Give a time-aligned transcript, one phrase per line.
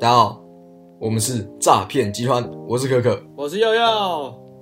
[0.00, 0.42] 大家好，
[0.98, 3.80] 我们是诈骗集团，我是可可，我是佑佑，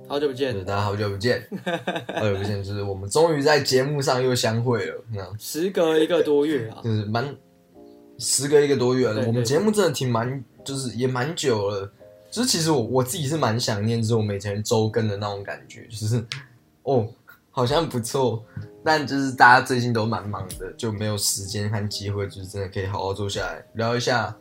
[0.07, 1.41] 好久不见，大家好久不见，
[2.13, 7.35] 好久不见，就是我们终于在节目上又相会了，那时隔一个多月啊，就是蛮
[8.19, 11.91] 时隔一个多月了，我们节目真的挺蛮，就是也蛮久了，
[12.29, 16.23] 就是其实我我自己是蛮想念，就是我们以前周更的那种感觉，就是
[16.83, 17.07] 哦，
[17.49, 18.43] 好像不错，
[18.83, 24.35] 但就是大家最近都蛮忙的，就没有时间和机会，就是真的可以好好坐下来聊一下。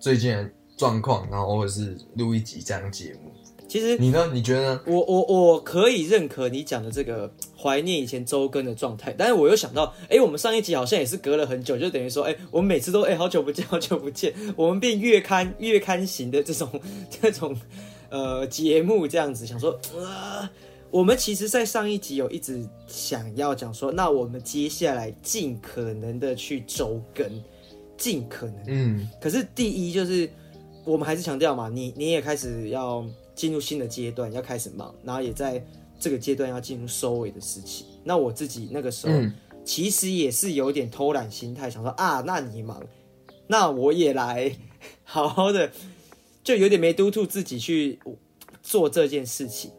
[0.00, 3.32] 最近的状况，然后或者是录一集这样节目。
[3.68, 4.30] 其实你呢？
[4.32, 4.80] 你觉得呢？
[4.86, 16.66] 我我我可以认可你讲的这个怀念以前周更的状态，但是我又想到，哎，我们上一集好像也是隔了很久，就等于说，哎，我们每次都哎好久不见，好久不见，我们变月刊月刊型的这种
[17.20, 17.54] 这种
[18.08, 20.48] 呃节目这样子，想说，呃，
[20.90, 27.30] 我们其实，在上一集有一直想要讲说，那我们接下来尽可能的去周更。
[27.98, 30.30] 尽可能，嗯，可是第一就是
[30.84, 35.60] 我们还是强调嘛，你你也开始要进入新的阶段，要开始忙，然后也在
[35.98, 37.84] 这个阶段要进入收尾的时期。
[38.04, 42.80] 那我自己那个时候，嗯，其实也是有点偷懒心态，想说啊，那你忙，
[43.48, 44.56] 那我也来
[45.02, 45.70] 好好的，
[46.44, 47.98] 就有点没督促自己去
[48.62, 49.72] 做这件事情。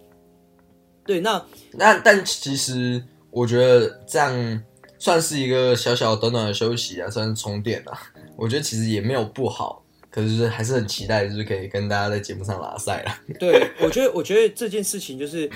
[1.05, 4.63] 对，那那但其实我觉得这样。
[5.01, 7.97] 算是一个小小短短的休息啊，算是充电啊。
[8.39, 13.11] 我觉得其实也没有不好，可是还是很期待，就是可以跟大家在节目上拉赛了。
[13.39, 15.49] 对，我觉得，我觉得这件事情就是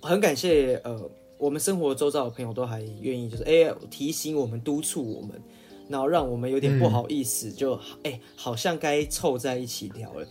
[0.00, 5.30] 很感谢，呃，我们生活周遭的朋友都还愿意，就是哎、欸、提醒我们、督促我们，
[5.88, 10.26] 然后让我们有点不好意思，嗯、就哎、欸、好像该凑在一起聊了。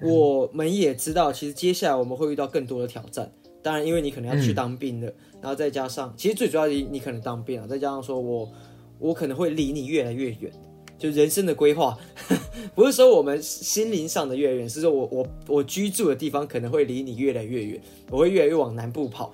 [0.00, 3.32] 我们也知道，其实接下来我们会遇到更多的挑战。
[3.62, 5.08] 当然，因为你可能要去当兵的。
[5.08, 8.52] 嗯然后再加上，其实最主要的你可能当兵了，再加上说我
[8.98, 10.52] 我可能会离你越来越远，
[10.98, 11.96] 就人生的规划，
[12.74, 19.32] 不是说我们心灵上的越远，是说我我我居住的地方可能会离你越来越远，我会越来越往南部跑，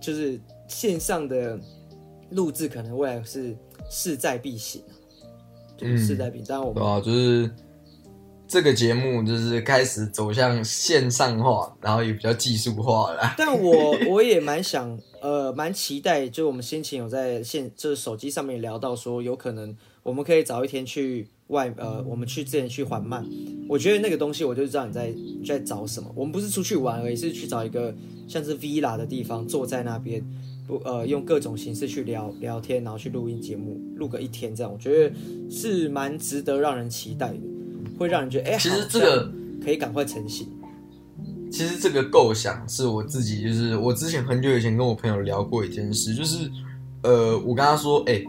[0.00, 1.58] 就是线上的
[2.30, 3.56] 录制可能未来是
[3.90, 4.82] 势在必行，
[5.76, 6.46] 就是势在必行。
[6.46, 7.50] 当然我们、嗯、啊，就是。
[8.48, 13.32] 这个节目就是开始走向线上化，然后也比较技术化了。
[13.38, 23.24] 但我我也蛮想，呃，蛮期待，就我们先前有在线，就是手机上面聊到说，有可能我们可以早一天去外，呃，我们去之前去缓慢。
[23.68, 25.14] 我觉得那个东西，我就知道你在
[25.44, 26.10] 在找什么。
[26.14, 27.94] 我们不是出去玩而已，是去找一个
[28.26, 30.24] 像是 villa 的地方，坐在那边，
[30.66, 35.14] 不，呃，用各种形式去聊聊天，然后去录音节目，录个一天这样，我觉得
[35.50, 37.38] 是蛮值得让人期待的。
[37.98, 39.30] 会让人觉得，哎、欸，其实这个
[39.62, 40.48] 可以赶快成型。
[41.50, 46.50] 其实这个构想是我自己，就是我之前很久以前跟我朋友聊过一件事，就是，
[47.02, 48.24] 呃，我跟他说，哎、欸，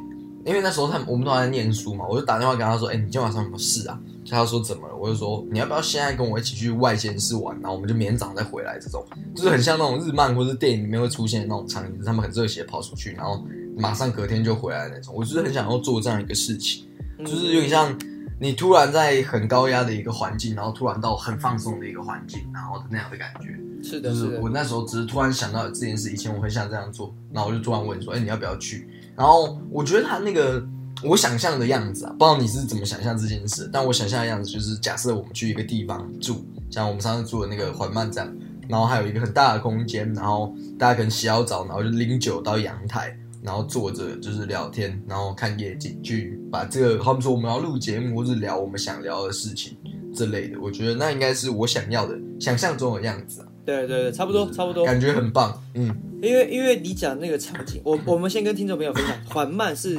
[0.45, 3.99] 因为那时候他我们都还在念书嘛，我就打电话跟他说，哎、欸，你今天晚上有什么事啊？
[4.23, 4.95] 就他说怎么了？
[4.95, 8.79] 我就说，你要不要现在跟我一起去外县市玩，然后我们就明天早上再回来。
[8.79, 9.05] 这种
[9.35, 13.43] 就是很像那种日漫或是电影里面会出现的那种场景，就是、他们很热血跑出去，然后
[13.77, 15.13] 马上隔天就回来的那种。
[15.15, 16.85] 我就是很想要做这样一个事情，
[17.19, 17.97] 就是有点像。
[18.39, 28.89] 你突然在很高压的一个环境，然后突然到很放松的一个环境，然后那样的感觉，是的，就是我那时候只是突然想到这件事，以前我很想这样做，然后我就突然问说，哎、欸，你要不要去？
[29.15, 30.63] 然后我觉得他那个
[31.03, 38.35] 我想象的样子啊，不知道你是怎么想象这件事，但我想象的样子就是，假设我们去一个地方住，像我们上次住的那个缓慢站，
[38.67, 43.17] 然后还有一个很大的空间，然后大家可能洗好澡，然后就拎酒到阳台。
[43.45, 49.75] 然后坐着就是聊天，然后看夜景，去把这个，他们说我们要录节目或是聊我们想聊的事情
[50.15, 50.57] 之类的。
[50.61, 53.47] 我觉得那应该是我想要的，想象中的样子啊。
[53.65, 55.61] 对对对，差不多差不多，感觉很棒。
[55.73, 59.97] 嗯，因为因为你讲那个场景，我我们先跟听众朋友分享，缓慢是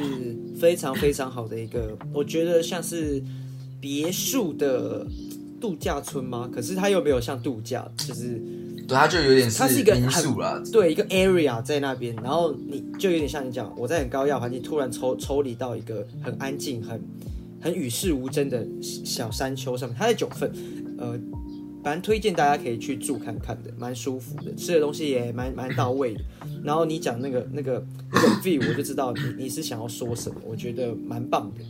[0.58, 3.22] 非常非常好的一个，我觉得像是
[3.80, 5.06] 别墅的
[5.60, 6.48] 度假村吗？
[6.52, 8.40] 可是它又没有像度假，就是。
[8.86, 17.00] 对，它就有点是它是一个民宿啦，对，一个 area 在那边，然后你就有点像你讲，我在很高压环境突然抽抽离到一个很安静、很
[17.62, 19.96] 很与世无争的小山丘上面。
[19.98, 20.52] 它在九份，
[20.98, 21.18] 呃，
[21.84, 26.20] 蛮推荐大家可以去住看看的，蛮舒服的，吃的东西也蛮蛮到位的。
[26.62, 31.64] 然后你讲那个那个那个 view，我就知道你你是想要说什么，我觉得蛮棒的。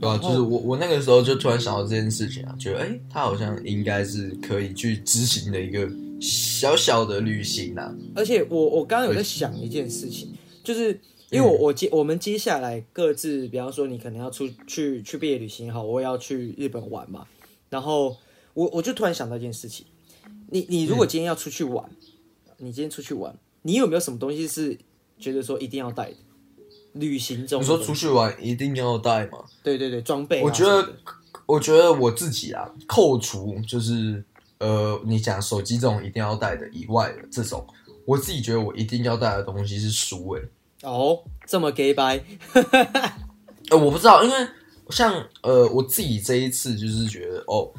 [0.00, 5.88] 对啊，就是我我那个时候就突然想到这件事情啊，觉得哎，他好像应该是可以去执行的一个
[6.20, 7.94] 小小的旅行啊。
[8.14, 10.32] 而且我我刚刚有在想一件事情，
[10.64, 10.98] 就是
[11.30, 17.26] 因为我我接我们接下来各自，比方说你可能要出去去毕业旅行也好，我也要去日本玩嘛。
[17.68, 18.16] 然后
[18.54, 19.86] 我我就突然想到一件事情，
[20.48, 21.88] 你你如果今天要出去玩，
[22.58, 24.78] 你今天出去玩，你有没有什么东西是
[25.18, 26.16] 觉得说一定要带的？
[26.94, 29.44] 旅行中，你说出去玩一定要带吗？
[29.62, 30.42] 对对对，装备。
[30.42, 30.92] 我觉得，
[31.46, 34.24] 我觉得我自己啊，扣除就是
[34.58, 37.64] 呃，你讲手机这种一定要带的以外的这种，
[38.04, 40.42] 我自己觉得我一定要带的东西是书诶。
[40.82, 42.24] 哦，这么假掰？
[43.70, 44.48] 呃，我不知道，因为
[44.88, 47.70] 像呃，我自己这一次就是觉得哦，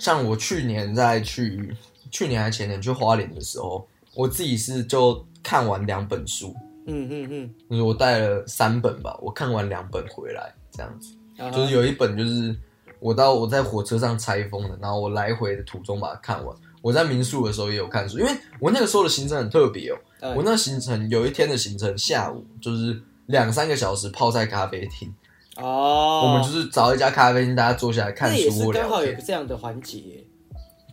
[0.00, 1.76] 像我去年在去
[2.10, 6.56] 去年还前年去花莲的时候，我自己是就看完两本书。
[6.86, 11.54] 嗯嗯嗯，就是我带了三本吧，我看完两本回来，这样子，uh huh.
[11.54, 12.56] 就是有一本就是
[12.98, 16.56] 我到我在火车上拆封的，然后我来回的途中把它看完。
[16.80, 19.98] 我在民宿的时候也有看书，因为我那个时候的行程很特别哦。
[20.22, 20.34] Uh huh.
[20.36, 25.14] 我那个行程有一天的行程，下午就是两三个小时泡在咖啡厅。
[25.60, 26.26] 哦，uh.
[26.26, 28.36] 我们就是找一家咖啡厅，大家坐下来看书。
[28.36, 30.24] 那也是刚好有这样的环节。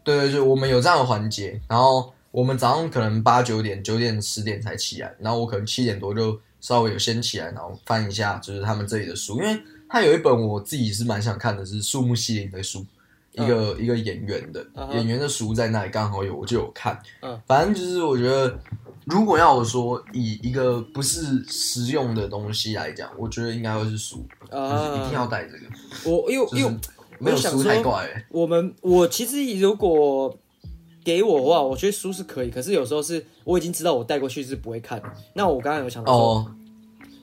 [0.04, 2.14] 对对对，我们有这样的环节，然后。
[2.30, 9.60] 我们早上可能八九点、九点、十点才起来，然后我可能七点多就稍微有先起来，然后翻一下就是他们这里的书，因为
[9.90, 12.86] 他有一本我自己是蛮想看的，是树木希林的书，
[13.32, 17.00] 一个、嗯、一个演员的、嗯、演员的书在那里刚好有，我就有看。
[17.22, 18.60] 嗯，反正就是我觉得，
[19.10, 26.12] 如果要我说以一个不是实用的东西来讲，我觉得应该会是书，呃、就是一定要带这个。
[26.12, 26.78] 我因为因为
[27.20, 28.26] 没有书太怪、欸。
[28.30, 30.38] 我们我其实如果。
[31.06, 35.02] 给我的话，我觉得书是可以，可是有时候是我已经知道我带过去是不会看。
[35.34, 36.46] 那我刚刚有想到说，oh.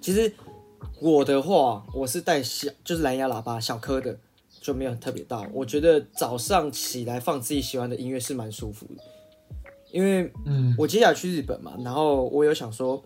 [0.00, 0.32] 其实
[1.02, 4.18] 我的话，我是带小，就是蓝牙喇叭小颗的，
[4.58, 5.46] 就没有很特别大。
[5.52, 9.02] 我觉得早上起来放自己喜欢的音乐是蛮舒服的，
[9.94, 13.02] 因为嗯，我接下来去日本嘛，然后我有想说。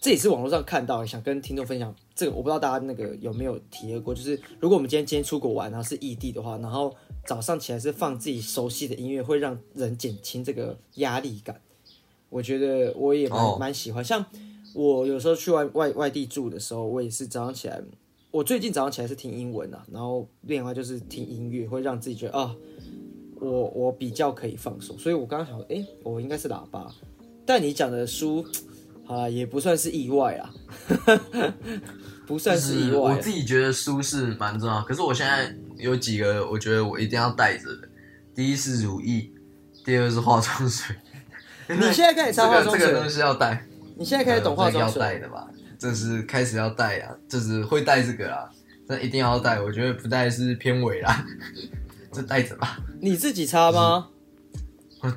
[0.00, 6.94] 这也是网络上看到，想跟听众分享这个，我不知道大家那个有没有体验过，就是如果我们今天今天出国玩，然后是异地的话，然后
[7.24, 11.58] 早上起来是放自己熟悉的音乐，会让人减轻这个压力感。
[12.28, 13.74] 我觉得我也蛮蛮、oh.
[13.74, 14.22] 喜欢，像
[14.74, 17.80] 我有时候去外外外地住的时候，我也是早上起来，
[18.30, 22.54] 我最近早上起来是听英文啊，然后另外就是听音乐，会让自己觉得啊，
[23.44, 24.98] 我我比较可以放松。
[24.98, 26.90] 所以我刚刚想说，哎，我应该是喇叭，
[27.44, 28.44] 但你讲的书。
[29.06, 30.50] 好啦，也不算是意外啊，
[32.26, 32.96] 不算是意外。
[32.96, 37.86] 我自己觉得书是蛮重要，可是我现在有几个，我觉得我一定要带着的。
[38.34, 39.30] 第一是乳液，
[39.84, 40.96] 第二是化妆水。
[41.68, 42.86] 你现在开始擦化妆水？
[42.86, 43.66] 这个东西要带。
[43.94, 45.02] 你现在开始懂化妆水？
[45.02, 45.50] 要带的吧？
[45.78, 48.50] 这是开始要带啊，就是会带这个啦，
[48.88, 49.60] 但一定要带。
[49.60, 51.26] 我觉得不带是偏伪啦，
[52.14, 52.78] 这带着吧。
[53.00, 54.08] 你自己擦吗？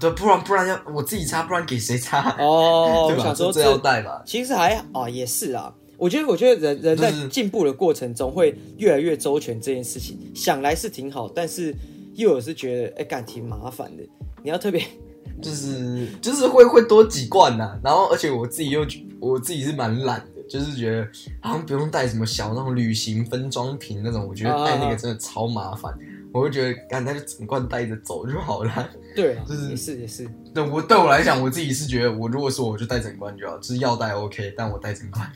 [0.01, 2.35] 对，不然不然要我自己擦，不然给谁擦？
[2.39, 3.21] 哦， 对吧？
[3.21, 4.21] 我想说这要带吧。
[4.25, 5.73] 其实还好啊，也是啊。
[5.97, 11.73] 我觉得，我觉得人人在进步的过程中会越来越周全，这件事情想来是挺好，但是
[12.15, 14.03] 又有是觉得哎，感挺麻烦的。
[14.43, 14.85] 你要特别，
[15.41, 17.79] 就是就是会会多几罐呐、啊。
[17.81, 18.85] 然后，而且我自己又
[19.21, 21.07] 我自己是蛮懒的，就是觉得
[21.39, 25.93] 好像不用带什么小那种旅行分装瓶那种，我觉得带那个真的超麻烦。
[25.93, 25.97] 啊
[26.33, 28.89] 我会觉得，干他就整罐带着走就好了。
[29.15, 30.27] 对啊， 就是也是也是。
[30.53, 35.31] 对我对我来讲，我自己是觉得，我如果说我就带整罐就好，就是要带 OK，但我带整罐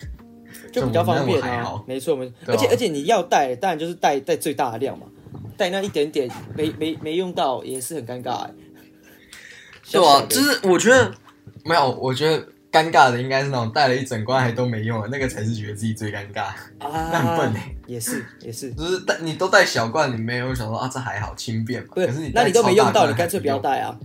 [0.72, 1.82] 就比较方便啊。
[1.88, 5.08] 没错没错，而且而且你要带，当然就是带带最大的量嘛，
[5.58, 8.48] 带那一点点没没没用到也是很尴尬。
[9.92, 11.12] 对啊，就是我觉得
[11.66, 12.46] 没有，我觉得。
[12.72, 16.44] 尴尬的应该是那种带了一整罐还都没用的，那个才是觉得自己最尴尬。
[16.80, 21.90] 啊，那很笨哎，也是也是，就是带你都带小罐，你没有想说啊，这还好轻便嘛。
[21.94, 24.00] 对，可是你那你都没用到，你干脆不要带啊。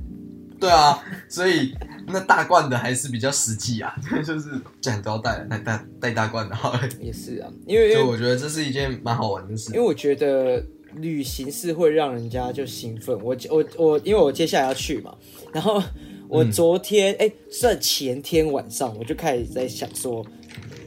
[0.58, 0.98] 对啊，
[1.28, 1.76] 所以
[2.08, 3.94] 那大罐的还是比较实际啊，
[4.26, 6.74] 就是既然都要带，那带带大罐的好。
[6.98, 9.70] 也是啊，因为就我觉得这是一件蛮好玩的事。
[9.74, 10.60] 因为我觉得
[10.94, 13.16] 旅行是会让人家就兴奋。
[13.22, 15.14] 我我我，因为我接下来要去嘛，
[15.52, 15.80] 然后。
[16.28, 20.24] 我昨天哎，算、嗯欸、前天晚上我就开始在想说，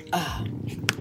[0.09, 0.43] 啊，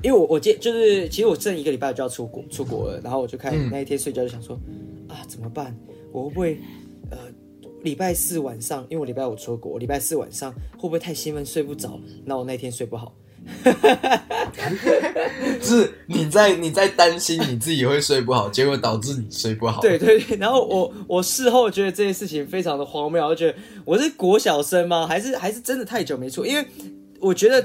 [0.03, 5.77] 因为我我今就是其实我剩一个礼拜就要出国出国了，然后我就开始那一天睡觉就想说，嗯、啊怎么办？
[6.13, 6.59] 我会不会
[7.11, 7.19] 呃
[7.83, 12.01] 礼拜四晚上，因为我礼拜五出国，礼拜四晚上会不会太兴奋睡不着？
[12.25, 13.15] 那我那天睡不好。
[15.61, 19.81] 是你在你在担心你自己会睡不好，结果导致你睡不好。
[19.81, 25.07] 对对对，然后我我事后觉得这件事情非常的荒谬，我觉得我是国小生吗？
[25.07, 26.45] 还是还是真的太久没出？
[26.45, 26.65] 因为
[27.21, 27.65] 我觉得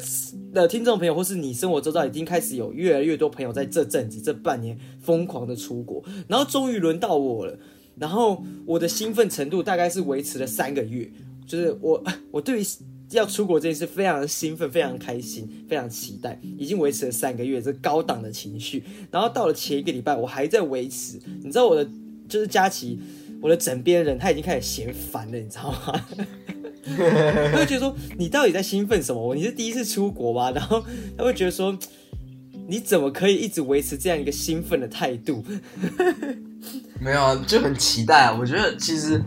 [0.54, 7.58] 的听众朋友或是你生活周遭已经开始有越来越多朋友在这阵子这半年疯狂的出国，然后终于轮到我了，
[7.98, 11.10] 然后我的兴奋程度大概是维持了三个月，
[11.48, 12.66] 就是我 我对于。
[13.17, 18.84] 要出国这件事非常兴奋，非常开心，非常期待，已经维持了三个月，这高档的情绪。
[19.12, 21.20] 然后到了前一个礼拜，我还在维持。
[21.43, 21.89] 你知道我的
[22.27, 23.00] 就是佳琪，
[23.41, 26.01] 我的枕边人他已经开始嫌烦了，你知道吗？
[27.51, 29.34] 他会觉得说你到底在兴奋什么？
[29.36, 30.51] 你是第一次出国吧？
[30.51, 30.84] 然后
[31.17, 31.77] 他会觉得说
[32.67, 35.43] 你怎么可以一直维持这样一个兴奋的态度？
[37.00, 38.38] 没有啊，就很期待啊。
[38.38, 39.22] 我觉得其实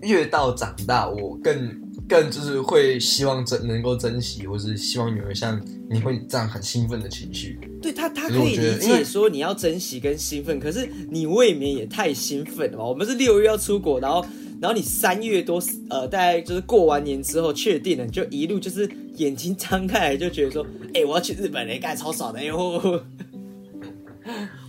[0.00, 7.58] 越到长大，我更更就是会希望珍能够珍惜，或是希望有人像你会这样很兴奋的情绪。
[7.80, 12.84] 对他，他可以理解说你要珍惜跟兴奋，可是你未免也太兴奋了吧？
[12.84, 14.24] 我们是六月要出国，然后
[14.60, 23.02] 然后你三月多呃，大概就是过完年之后确定了，你就一路就是眼睛张开来就觉得说，哎、欸，我要去日本嘞，干超爽的哎呦。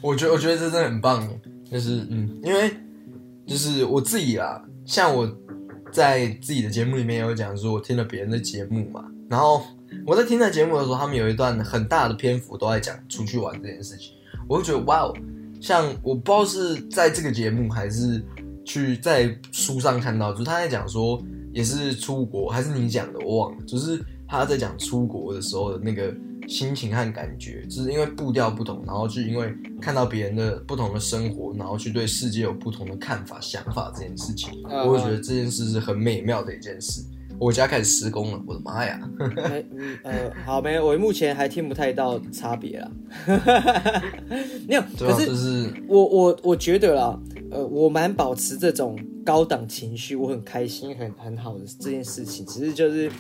[0.02, 1.30] 我觉得我觉得这真的很棒，
[1.72, 2.72] 就是嗯，因为
[3.46, 5.26] 就是我自己啊，像我
[5.94, 9.64] 在自己的节目里面有讲说，我听了别人的节目嘛，然后
[10.06, 14.14] 我在听那节目的时候，他们有一段很大的篇幅都在讲出去玩这件事情，
[14.50, 15.16] 我就觉得哇哦，
[15.62, 18.22] 像我不知道是在这个节目还是
[18.66, 21.24] 去在书上看到，就是他在讲说
[21.54, 26.14] 也是出国，还是你讲的我忘了，就是他在讲出国的时候的那个。
[26.48, 37.04] 心情和感觉，就是因为步调不同，然后就因为看到别人的不同的生活，然后去对世界有不同的看法、想法这件事情，我会觉得这件事是很美妙的一件事。
[37.40, 39.10] 我家开始施工了，我的妈呀！
[39.38, 39.66] 欸、
[40.04, 42.92] 呃，好没，我目前还听不太到差别啦。
[44.68, 47.20] 没有，啊、可是、就是、我我我觉得啦，
[47.50, 53.12] 呃，我蛮保持这种高档情绪，我很开心，很很好的这件事情，只是就是。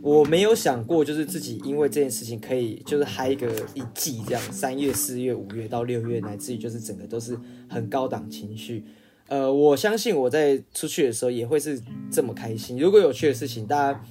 [0.00, 7.36] 我没有想过，就是自己因为这件事情可以就是嗨个一季这样，三月、四月、五月到六月，乃至于就是整个都是
[7.68, 8.84] 很高档情绪。
[9.26, 12.78] 呃，我相信我在出去的时候也会是这么开心。
[12.78, 14.04] 如果有趣的事情，大家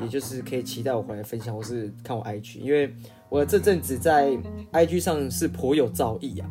[0.00, 2.94] 也就是可以期待我回来分享，或是看我 IG，因为
[3.28, 4.30] 我这阵子在
[4.72, 6.48] IG 上是颇有造诣啊，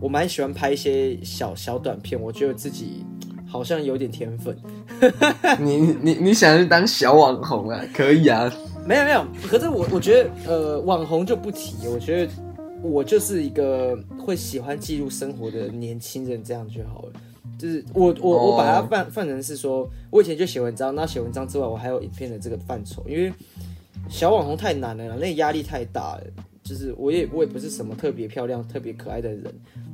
[0.00, 3.06] 我蛮喜欢拍一些小小短片，我觉得自己。
[3.52, 4.56] 好像有点天分，
[5.60, 7.78] 你你你想去当小网红啊？
[7.92, 8.50] 可以啊，
[8.86, 12.32] 没有没有，可是我我觉得呃网红就不提，我觉得
[12.82, 17.12] 我就是一个会喜欢记录生活的年轻人，这样就好了。
[17.58, 23.30] 就是我我我把它放放成是说，我以前就写文章，那写文章之外，我还有影片的这个范畴，因为
[24.08, 26.22] 小网红太难了，那压力太大了。
[26.72, 29.44] 就是我也我也不是什么特别漂亮、特别可爱的人。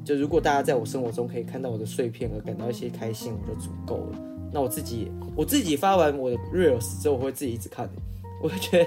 [0.05, 4.19] 就如果大家在我生活中可以看到我的碎片而感到一些开心，我就足够了。
[4.53, 7.91] 那我自己我自己发完我的 reels 之后，我会自己一直看，
[8.41, 8.85] 我会觉得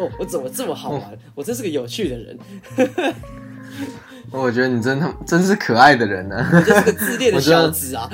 [0.00, 1.02] 哦，我怎么这么好玩？
[1.02, 2.38] 哦、我真是个有趣的人。
[4.32, 8.10] 我觉得你真的真是可爱的人呢、就是个自恋的 小子啊。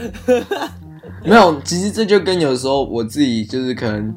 [1.25, 4.13] 没有，其实这就跟有时候我自己就是可能。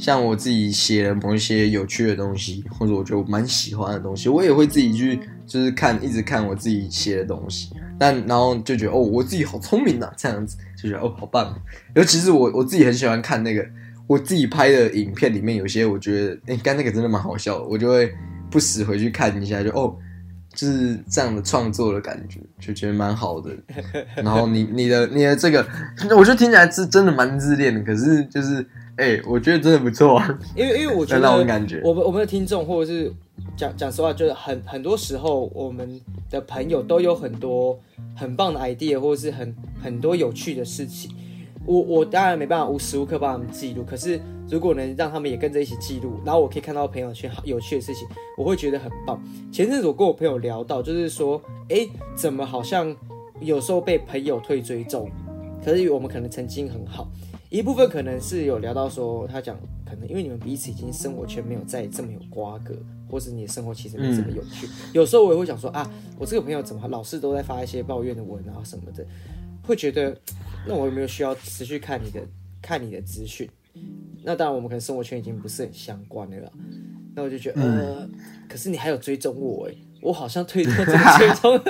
[0.00, 7.68] 像我自己写了某一些有趣的东西，或者我觉得我蛮喜欢的东西，我也会自己去就是看，一直看我自己写的东西。
[7.98, 11.54] 但然后就觉得哦，我自己好聪明啊，这样子就觉得哦，好棒。
[11.94, 13.62] 尤其是我我自己很喜欢看那个
[14.06, 18.10] 我自己拍的影片里面，有些我觉得哎，刚那个真的蛮好笑的，我就会
[18.50, 19.94] 不时回去看一下，就哦，
[20.54, 23.54] 就是这样的创作的感觉，就觉得蛮好的。
[24.16, 25.62] 然后你你的你的这个，
[26.16, 28.66] 我觉得听起来是真的蛮自恋的，可是就是。
[29.00, 33.10] 哎、欸，我觉得真的不错啊，因为因为我觉得，我们我们的听众或者是
[33.56, 37.80] 讲讲实话，就是很很多时候我们的朋友都有很多
[38.14, 41.10] 很棒的 idea，或者是很很多有趣的事情。
[41.64, 49.18] 我我当然没办法无时无刻帮他们记录，可是如果能让他们也跟着一起记录，然后我可以看到朋友圈好有趣的事情，我会觉得很棒。
[49.50, 51.40] 前阵子我跟我朋友聊到，就是说，
[51.70, 52.94] 哎、欸，怎么好像
[53.40, 55.10] 有时候被朋友退追踪，
[55.64, 57.08] 可是我们可能曾经很好。
[57.50, 62.72] 一部分可能是有聊到说，他讲可能因为你们彼此已经生活圈没有再这么有瓜葛，
[63.10, 64.68] 或是你的生活其实没这么有趣。
[64.68, 69.04] 嗯、有时候我也会想说啊，我这个朋友怎么老是都在发一些抱怨的文啊什么的，
[69.64, 70.16] 会觉得
[70.64, 72.20] 那我有没有需要持续看你的
[72.62, 73.50] 看你的资讯？
[74.22, 76.50] 那当然我们可能生活圈已经不是很相关了啦。
[77.16, 78.12] 那我就觉得呃，嗯、
[78.48, 81.60] 可是你还有追踪我诶，我好像推脱这个追踪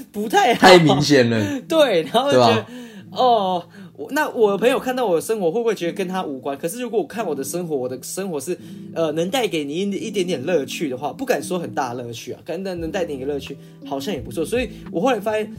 [0.12, 1.58] 不太，太明显了。
[1.62, 2.66] 对，然后就觉得
[3.12, 3.66] 哦。
[4.10, 6.56] 那我的朋友看到我的生活，会不会觉得跟他无关？
[6.56, 8.56] 可是如果我看我的生活，我的生活是
[8.94, 14.44] 呃能带给你一一点点乐趣的话，不敢说很大乐趣啊，但能带点一个乐趣，好像也不错。
[14.44, 15.52] 所以我后来发现，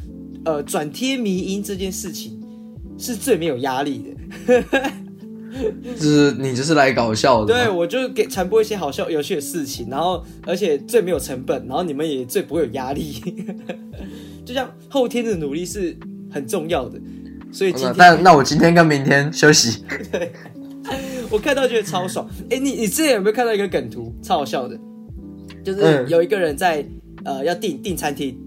[0.46, 2.42] 呃，转贴迷音这件事情
[2.98, 4.04] 是最没有压力
[4.48, 4.64] 的，
[5.96, 7.54] 就是你就是来搞笑的。
[7.54, 13.14] 对，我就给传播一些好笑有趣的事情，然后而且最没有成本，然后你们也最不会有压力，
[14.46, 15.96] 就像后天的努力是
[16.32, 17.00] 很重要的。
[17.52, 19.84] 所以今天，那那我今天跟明天休息。
[20.12, 20.32] 对，
[21.30, 22.28] 我看到觉得超爽。
[22.50, 24.80] 哎、欸，你你之前有没有看到一个梗图，超好笑的？
[25.64, 26.82] 就是有一个人在、
[27.26, 28.38] 嗯、呃要订订餐厅，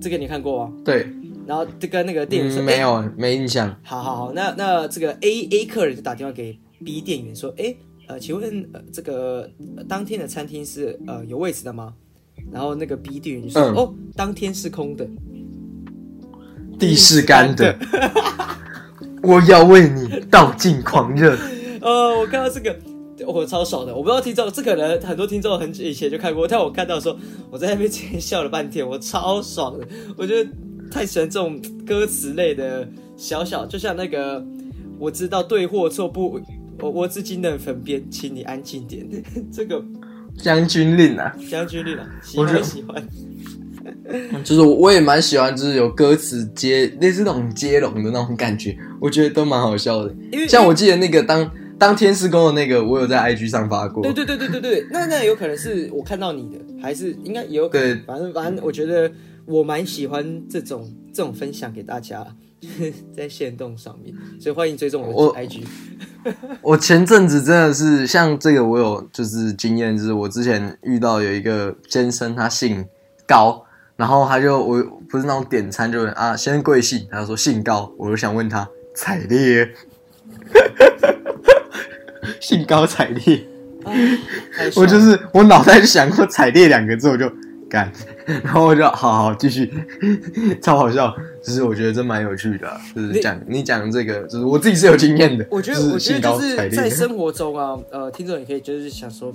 [0.00, 0.72] 这个你看过吗？
[0.84, 1.06] 对。
[1.46, 3.72] 然后就跟那个店员说、嗯、没有，没印象。
[3.84, 7.76] 好好好，那那这个 A A 客人就打电话给 B 店员说，哎、欸，
[8.08, 11.94] 呃，请问呃这个、呃、当天的餐厅是呃有位置的吗？
[12.50, 15.06] 然后那个 B 店员就说，嗯、哦，当天是空的。
[16.78, 17.76] 地是干的。
[19.22, 21.36] 我要为你倒尽狂热。
[21.80, 22.76] 呃，我看到这个，
[23.26, 23.94] 我超爽的。
[23.94, 27.18] 我不知道听众，这可能很多听众很久以前就看过，但我看到的时候，
[27.50, 29.86] 我在那边前笑了半天，我超爽的。
[30.16, 30.50] 我觉得
[30.90, 34.44] 太喜欢这种歌词类的小小，就像那个
[34.98, 36.40] 我知道对或错不，
[36.80, 39.04] 我我自己能分辨，请你安静点。
[39.52, 39.82] 这个
[40.38, 43.08] 将军令啊，将军令啊，喜欢喜欢。
[44.44, 50.14] 就是我也蛮喜欢，就是有歌词接类似那种接龙的那种感觉，我觉得都蛮好笑的。
[50.30, 54.02] 因为像我记得那个当当天师宫的那个，我有在 IG 上发过。
[54.02, 57.94] 对对对对对对，那那有可能是我看到你的，还是应该也有可能。
[57.94, 59.10] 对，反正反正我觉得
[59.44, 62.26] 我蛮喜欢这种这种分享给大家，
[63.14, 65.62] 在线动上面，所以欢迎追踪我的 IG。
[66.24, 66.32] 我，
[66.72, 72.84] 我前阵子真的是像这个，我有就是经验，就是我之前遇到有一个先生，他姓
[73.26, 73.65] 高。
[73.96, 77.06] 然后他就我不是那种点餐就啊，先贵姓？
[77.10, 79.72] 他就说姓高，我就想问他彩烈，
[82.38, 83.42] 兴高采烈，
[83.84, 83.92] 啊、
[84.76, 87.26] 我就是我脑袋就想过彩烈两个字，我就
[87.70, 87.90] 干，
[88.26, 89.72] 然后我就好好继续，
[90.60, 95.46] 超好笑，就是我觉得真蛮有趣的、啊，就是讲你讲这个，就是我自己是有经验的。
[95.50, 99.32] 我觉得我觉得就是在生活中啊，呃，听众也可以就是想说，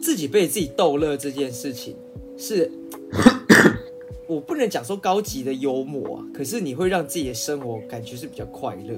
[0.00, 1.94] 自己被自己逗乐这件事情
[2.38, 2.72] 是。
[4.28, 8.94] 我不能讲说高级的幽默啊，可是你会让自己的生活感觉是比较快乐，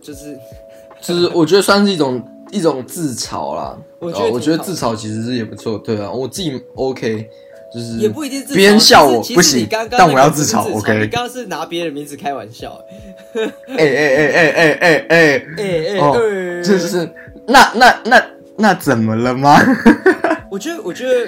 [0.00, 0.38] 就是，
[1.02, 2.22] 就是我觉得算是一种
[2.52, 3.76] 一种自嘲啦。
[3.98, 7.28] 我觉得我觉得自嘲其实是也不错，对啊，我自己 OK，
[7.74, 11.00] 就是也不一定是别人笑我不行，但我要自嘲 OK。
[11.00, 12.80] 你刚刚是拿别人名字开玩笑，
[13.34, 17.10] 哎哎哎哎哎哎哎哎哎，就是
[17.48, 18.24] 那那那
[18.56, 19.58] 那怎么了吗？
[20.48, 21.26] 我觉得我觉得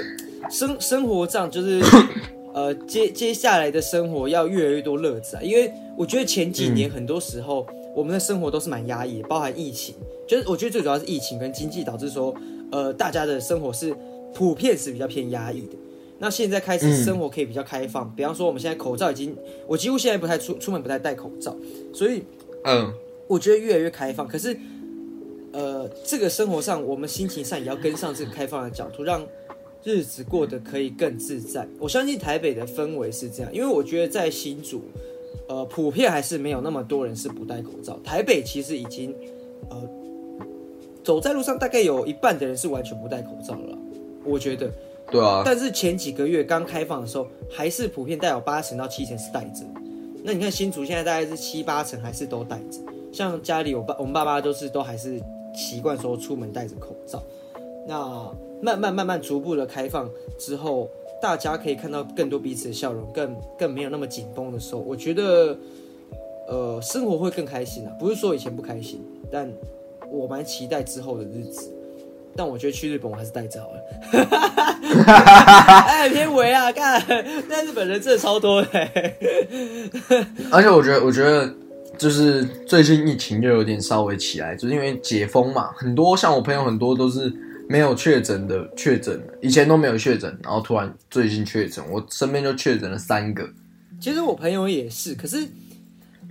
[0.49, 1.83] 生生活上就是。
[2.59, 9.95] 呃，接接下来的生活要越来越多乐子啊，因为我觉得前几年很多时候我们的生活都是蛮压抑的，包含疫情，
[10.27, 12.35] 就是我觉得最主要是疫情跟经济导致说，
[12.73, 13.94] 呃，大家的生活是
[14.35, 15.77] 普遍是比较偏压抑的。
[16.18, 19.37] 那现在开始生活可以比较开放，比方说我们现在口罩已经，
[19.68, 21.57] 我几乎现在不太出出门不太戴口罩，
[21.92, 22.25] 所以
[22.64, 22.92] 嗯，
[23.29, 24.27] 我觉得越来越开放。
[24.27, 24.59] 可是，
[25.53, 29.25] 呃，这个生活上我们心情上也要跟上这个开放的角度，让。
[29.85, 34.83] 日子过得可以更自在，我相信台北的氛围是这样，因为我觉得在新竹，
[35.49, 37.99] 呃，普遍还是没有那么多人是不戴口罩。
[38.03, 39.14] 台北其实已经，
[39.71, 39.88] 呃，
[41.05, 43.79] 走在路上大概有一半的人是完全不戴口罩了，
[44.25, 44.69] 我觉得。
[45.11, 45.43] 对啊。
[45.45, 49.64] 但是前几个月刚开放的时候，还是普遍带有八成到七成是戴着。
[50.25, 52.81] 那你看新竹现在大概是七八成还是都戴着，
[53.12, 55.23] 像家里我爸我们爸爸都是都还是
[55.55, 57.23] 习惯说出门戴着口罩。
[57.87, 58.29] 那。
[58.61, 60.88] 慢慢慢慢逐步的开放之后，
[61.21, 65.57] 大家可以看到更多彼此的笑容，更更没有那么紧绷的时候，我觉得，
[66.49, 67.92] 呃，生活会更开心啊。
[67.99, 69.51] 不是说以前不开心，但
[70.11, 71.73] 我蛮期待之后的日子。
[72.37, 73.81] 但我觉得去日本我还是带着好了。
[75.88, 77.01] 哎，偏微啊，看，
[77.49, 78.68] 在日本人真的超多的。
[80.53, 81.53] 而且我觉得，我觉得
[81.97, 87.33] 就是最近疫情就有点稍微起来，就是因为解封嘛，很多像我朋友很多都是。
[87.68, 93.46] 没有确诊的确诊了，以前都没有确诊，然后突然最近确诊，我身边就确诊了三个。
[94.00, 95.46] 其实我朋友也是，可是，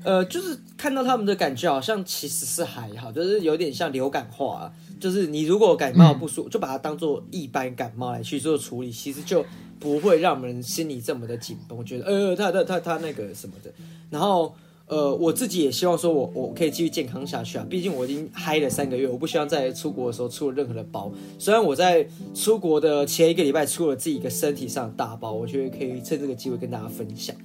[0.03, 9.45] 呃，就是看到他们的感觉好像其实是还好，就是有点像流感化，就是你如果感冒不舒服，就把它当做一般感冒来去做处理，其实就
[9.79, 13.71] 不会让人心里这么的紧绷，觉得呃，他他他他那个什么的，
[14.09, 14.55] 然后。
[14.87, 17.65] 呃，我自己也希望说我，我我可以继续健康下去啊。
[17.69, 21.11] 毕竟我已经嗨了三个月，我不希望在出国的时候出了任何的包。
[21.37, 27.35] 虽然我在出国的前一个礼拜出了自己一个身体上的大包，我觉得可以趁这个机会跟大家分享。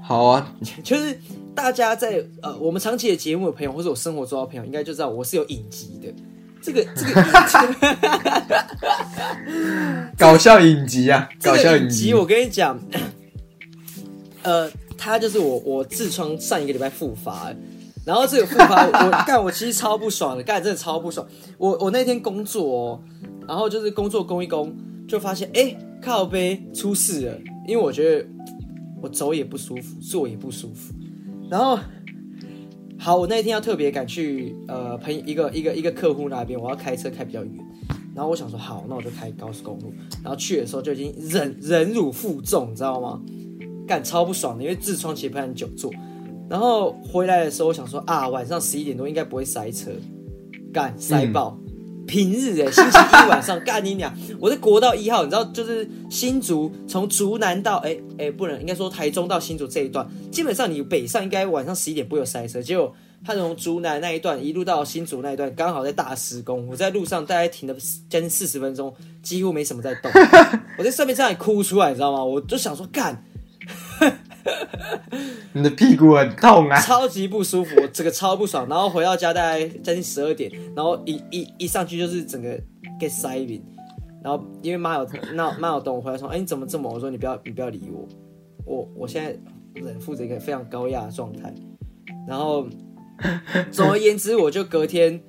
[0.00, 1.18] 好啊，就是
[1.56, 6.14] 大家在呃我们长期的节目的朋友，或者我生活中的朋友，应该就知道我是有影集的。
[6.62, 7.20] 这个 这个
[10.16, 12.14] 搞笑影集啊，搞笑影集。
[12.14, 12.78] 我跟你讲，
[14.44, 14.70] 呃。
[15.04, 17.52] 他就是我，我痔疮上一个礼拜复发，
[18.06, 21.26] 然后这个复发 我干，我其实超不爽的，干真的超不爽。
[21.58, 23.00] 我我那天工作哦，
[23.48, 24.72] 然后就是工作攻一攻，
[25.08, 27.36] 就发现哎靠背出事了，
[27.66, 28.24] 因为我觉得
[29.02, 30.94] 我走也不舒服，坐也不舒服。
[31.50, 31.76] 然后
[32.96, 37.52] 好，我那天要特别赶去呃朋一个一个一个客户那边，我要开车开比较远。
[38.14, 39.92] 然后我想说好，那我就开高速公路。
[40.22, 43.20] 然后去的时候就已经忍忍辱负重，你知道吗？
[43.92, 45.92] 干超不爽的，因为痔疮其实不能久坐。
[46.48, 49.90] 然后回来的时候，我想说啊，晚上十一点多应该不会塞车，
[50.72, 51.58] 干塞爆。
[52.06, 54.10] 平日哎，星期一晚上 干你娘！
[54.40, 62.62] 我在国道一号，你知道，就是新竹从竹南到哎哎，不能应该说台中到新竹这一段，基本上你北上应该晚上十一点不会有塞车。
[62.62, 62.90] 结果
[63.22, 67.74] 他从竹南那一段一路到新竹那一段，刚好在大施工，我在路上大概停了
[68.08, 70.10] 将近四十分钟，几乎没什么在动。
[70.78, 72.24] 我在上面差点哭出来，你知道吗？
[72.24, 73.22] 我就想说干。
[75.52, 78.68] 你的屁股很痛啊，超级不舒服，这个超不爽。
[78.68, 82.58] 然后回到家大概将近十二点，然后一一一上去就是整个
[83.00, 83.62] get 塞晕。
[84.22, 86.88] 然后因为妈有那妈有等我回来说，哎、你怎么这么？
[86.88, 88.08] 我说你不要你不要理我，
[88.64, 89.36] 我我现在
[89.80, 91.52] 人负着一个非常高压的状态。
[92.26, 92.66] 然后
[93.70, 95.20] 总而言之，我就隔天，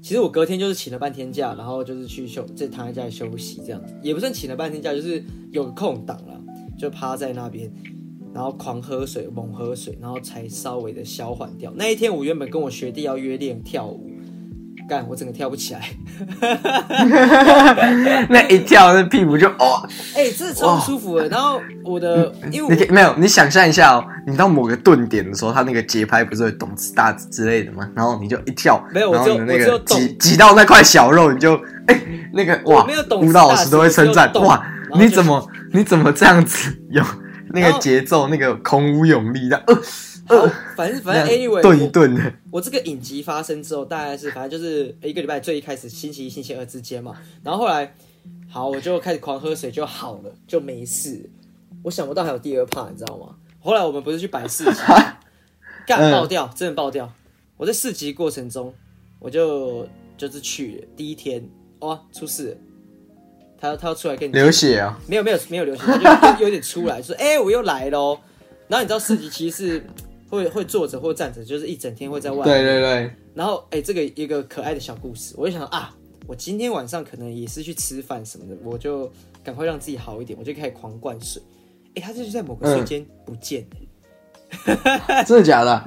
[0.00, 6.40] 其实我隔天就是请了半天假，然后就是去休，就躺在家里休息这样，也不算请了半天假，就是有空档了，
[6.78, 7.68] 就趴在那边。
[8.36, 11.72] 然后狂喝水，猛喝水，然后才稍微的消缓掉。
[11.74, 14.10] 那一天我原本跟我学弟要约练跳舞，
[14.86, 15.88] 干我整个跳不起来，
[18.28, 19.82] 那一跳那屁股就哦，
[20.14, 21.26] 哎、欸，真的超舒服的。
[21.30, 27.88] 然后我的，因为你没有，你想象一下哦，你到某个顿点的时候，他那个节拍不是会咚次打次之类的吗？
[27.94, 31.54] 然后你就一跳，没有，我就那个挤挤到那块小肉，你就
[31.86, 32.00] 哎、欸，
[32.34, 32.86] 那个哇，
[33.18, 34.62] 舞蹈老师都会称赞哇，
[34.98, 37.02] 你怎么你怎么这样子有？
[37.58, 39.74] 那个节奏，那个孔武有力的，呃，
[40.28, 42.58] 呃，反正反正 anyway，顿一顿的我。
[42.58, 47.16] 我这个影集发生之后，大概是反正就是一个礼拜最一开始星期一、星期二之间嘛。
[47.42, 47.94] 然后后来，
[48.50, 51.30] 好，我就开始狂喝水就好了，就没事。
[51.82, 53.34] 我想不到还有第二 part，你知道吗？
[53.60, 54.80] 后来我们不是去摆市集，
[55.86, 57.10] 干爆掉，真的爆掉。
[57.56, 58.74] 我在市集过程中，
[59.18, 61.48] 我就就是去了第一天，
[61.80, 62.56] 哇，出事了。
[63.60, 64.98] 他他要出来跟你流血啊？
[65.06, 68.18] 没有没有没有流血，他就 有点出来，说：“哎、欸，我又来喽。”
[68.68, 69.86] 然后你知道四级其实是
[70.28, 72.44] 会会坐着或站着，就是一整天会在外面。
[72.44, 73.10] 对对对。
[73.34, 75.94] 然后哎、欸，这个一个可爱的小故事，我就想啊，
[76.26, 79.10] 我今天晚上可能也是去吃饭什么的，我就
[79.44, 81.40] 赶快让自己好一点，我就开始狂灌水。
[81.94, 83.76] 哎、欸，他就是在某个瞬间不见了。
[83.80, 83.85] 嗯、
[85.26, 85.84] 真的假的？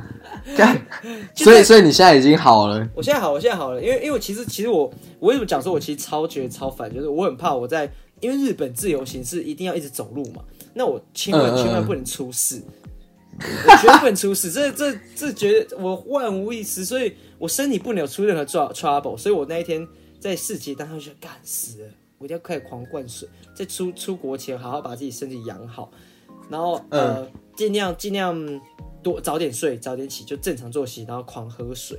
[1.36, 2.88] 所以所以你现在已经好了？
[2.96, 10.44] 我现在好，我现在好了，因为因为其实其实我我为什么讲说我其实超觉得超烦，就是我很怕我在因为日本自由行是一定要一直走路嘛，
[10.74, 12.62] 那我千万千万不能出事，
[13.40, 19.88] 我绝对不能出事，这这这觉得我万无一失，所以我身体不能有出任何 trouble，所以我那一天
[20.20, 25.92] 在市集当中就干死了，我一定要开始狂灌水，在出出国前好好把自己身体养好，
[26.50, 27.26] 然后呃
[27.60, 28.62] 尽量尽量。
[29.02, 31.98] 多早点睡，早点起，就正常作息，然后狂喝水，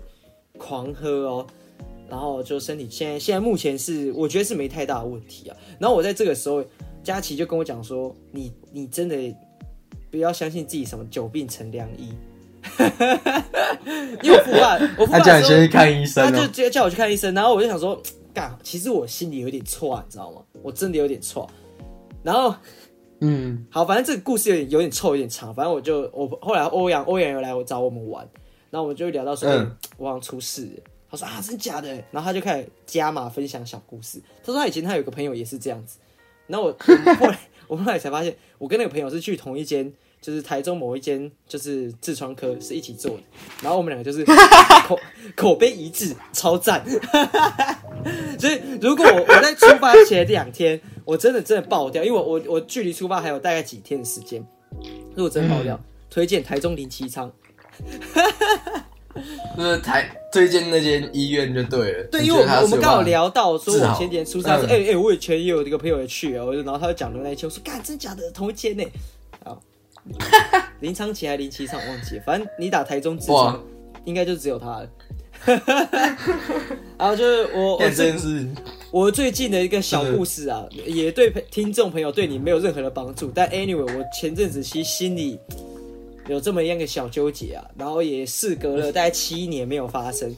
[0.58, 1.46] 狂喝哦，
[2.10, 5.56] 然后就身体现在现在目前是我觉得是没太大的问题啊。
[5.78, 6.62] 然后我在这个时候，
[7.02, 9.16] 佳琪就跟我讲说：“你你真的
[10.10, 12.12] 不要相信自己什么久病成良医。
[14.22, 17.32] ”因为我父爸，我父爸叫你先去看医生，他就直接叫我去看医生。
[17.32, 17.98] 然后我就想说，
[18.34, 20.42] 干，其实我心里有点错，你知道吗？
[20.62, 21.50] 我真的有点错。
[22.22, 22.54] 然后。
[23.20, 25.54] 嗯，好，反正这个故事有点有点臭，有点长。
[25.54, 28.26] 反正我就我后来欧阳欧阳又来我找我们玩，
[28.70, 30.82] 然后我们就聊到说，嗯欸、我好像出事了。
[31.10, 31.88] 他说啊，真假的？
[32.10, 34.22] 然后他就开始加码分享小故事。
[34.42, 35.98] 他说他以前他有个朋友也是这样子。
[36.46, 43.22] 然后我，我后来 我后来才发现，我跟那个朋友是去同一间，就是台中某一间就是痔疮科是一起做的。
[43.62, 44.24] 然后我们两个就是
[44.86, 44.98] 口
[45.34, 46.84] 口碑一致，超赞。
[48.38, 50.80] 所以如果我我在出发前两天。
[51.06, 54.40] 我真的真的爆掉，因为我我我距离出发还有大概几天的时间。
[55.16, 57.32] 如果真的爆掉，嗯、推荐台中林七仓，
[59.56, 62.04] 就是台推荐那间医院就对了。
[62.12, 68.84] 对，因为我们我们刚好聊到说，我前几天出差说，哎、嗯、哎、欸欸，我以前也有一个朋友也去啊，我就然后他就讲的那一期，我说，干真假的同一间呢？
[68.84, 68.90] 好，
[70.80, 73.18] 林昌奇还是林七仓忘记了，反正你打台中
[74.04, 74.88] 应该就只有他了。
[76.98, 77.78] 然后就是我，
[78.90, 83.30] 我最近的一个小故事啊，也对听众朋友对你没有任何的帮助。
[83.34, 85.38] 但 anyway，我前阵子其实心里
[86.28, 90.34] 有这么样一个小纠结啊，然后也事隔了大概七年没有发生。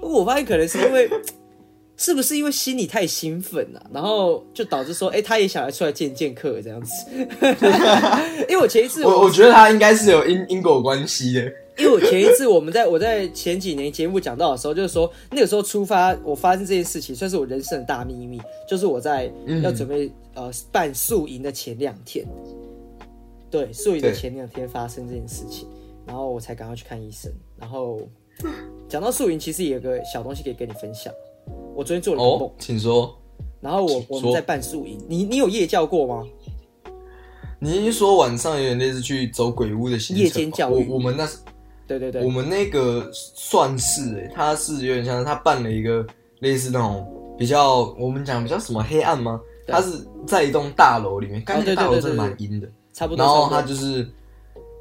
[0.00, 1.10] 我发现可能是因为，
[1.96, 6.92] 是不是因为心里太兴奋了，然后就导致说，哎，他也想要出来见见客这样子。
[8.48, 11.52] 因为我前一次我，我我觉得他应该是有因因果关系的。
[11.78, 19.30] 因为我前一次我们在我在前几年节目讲到的时候，就是说那个时候出发，我发生这件事情算是我人生的大秘密，就是我在
[19.62, 22.26] 要准备呃办宿营的前两天，
[23.50, 25.68] 对，宿营的前两天发生这件事情，
[26.06, 27.30] 然后我才赶快去看医生。
[27.58, 28.00] 然后
[28.88, 31.12] 讲到宿营，其实也有个小东西可以跟你分享，
[31.76, 33.14] 我昨天做了个梦，请说。
[33.60, 36.26] 然后我我们在办宿营，你你有夜教过吗？
[37.58, 41.38] 你一说晚上有点类似去走鬼屋的行程，夜间教育，我我们那是。
[41.86, 46.04] 对对对，我们那个算是哎、欸，他是有点像他办了一个
[46.40, 47.06] 类似那种
[47.38, 49.40] 比较我们讲比较什么黑暗吗？
[49.68, 53.24] 他是在一栋大楼里面，刚才大楼真的蛮阴的，差不多。
[53.24, 54.08] 然后他就是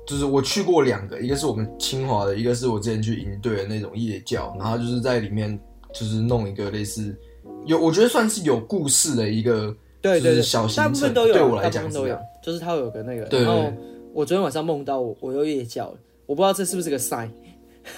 [0.08, 5.60] 就是我去过两个，一个是我们清华的，一个是我之前去营队的那种夜教，然后就是在里面
[5.98, 7.16] 就是弄一个类似
[7.66, 13.26] 有我觉得算是有故事的一个，对对对，小型，大部分都有，对我来讲都有，就是它有个那个。
[13.40, 13.72] 然后
[14.14, 17.30] 我昨天晚上梦到我我又夜叫了，我不知道这是不是个 sign，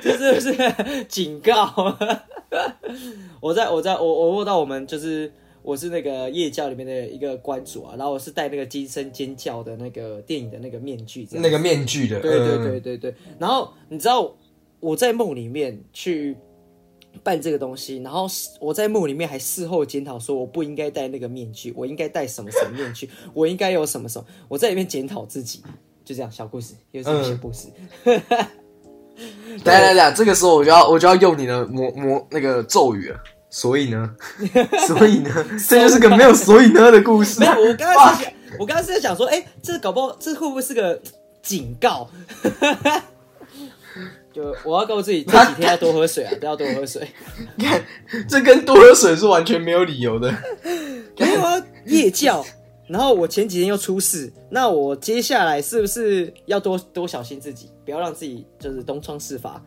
[0.00, 1.96] 这是不是警告？
[3.40, 5.30] 我在我在我我梦到我们就是
[5.62, 13.14] 我是那个夜教里面的一个关主啊，然后我是戴那个惊声尖叫的那个电影的那个面具，那个面具的，对对对对对。
[13.38, 14.34] 然后你知道
[14.80, 16.36] 我在梦里面去
[17.22, 18.26] 办这个东西，然后
[18.60, 25.62] 我在梦里面还事后检讨说我不应该戴那个面具，我应该戴什么什么面具， 我应该有什么什么，我在里面检讨自己，
[26.04, 27.68] 就这样小故事，又是一个小故事。
[28.04, 28.20] 嗯
[29.64, 33.20] 来来来，这个时候我就要我就要用你的魔魔那个咒语了。
[33.50, 34.16] 所以呢，
[34.86, 35.30] 所以呢，
[35.68, 37.40] 这就是个没有所以呢的故事。
[37.42, 40.98] 没有，我刚刚是，我刚刚是在想说，哎、欸，这搞不好这会不会是个
[41.42, 42.08] 警告？
[44.32, 47.06] 就我要告诉自己， 这几天要多喝水啊，都要多喝水。
[47.56, 47.82] 你 看，
[48.28, 50.32] 这跟多喝水是完全没有理由的。
[51.18, 52.44] 没有啊，夜教。
[52.88, 59.62] 然后我前几天又出事，那我接下来是不是要多多小心自己，不要让自己就是东窗事发，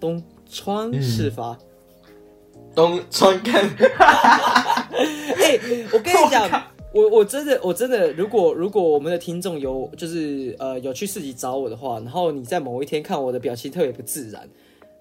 [0.00, 3.64] 东窗事发，嗯、东窗看。
[3.78, 6.50] 哎、欸，我跟你讲，
[6.98, 14.48] 我我真的我真的，如果如果我们的听众有就是呃有去市集找我的话，然后你在某一天看我的表情特别不自然，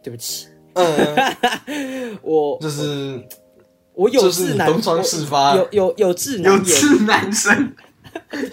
[0.03, 3.21] 对不起，嗯， 我就是。
[3.97, 7.73] 我有志男，东窗事发，有有有志男，有志男生，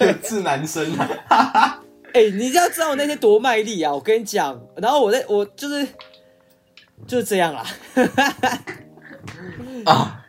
[0.01, 0.91] 有志男生
[1.29, 1.83] 啊！
[2.15, 3.93] 哎、欸，你要知道我那天多卖力啊！
[3.93, 5.87] 我跟你讲，然后我在我就是
[7.07, 7.67] 就是这样啦，
[9.85, 10.25] 啊，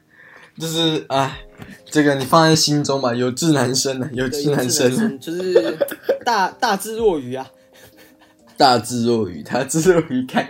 [0.59, 1.37] 就是啊，
[1.85, 3.13] 这个你放在心中吧。
[3.13, 5.77] 有志男生啊，有志男生，就是
[6.23, 7.49] 大大智若愚啊，
[8.57, 10.25] 大智若愚，他智若愚。
[10.25, 10.47] 看，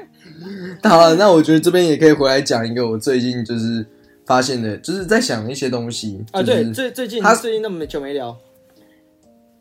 [0.83, 3.85] 好了， 那我觉得这边也可以回来讲一个我最近就是。
[4.27, 6.41] 发现的，就是在想一些东西啊。
[6.41, 8.35] 对，最最近他最近那么久没聊，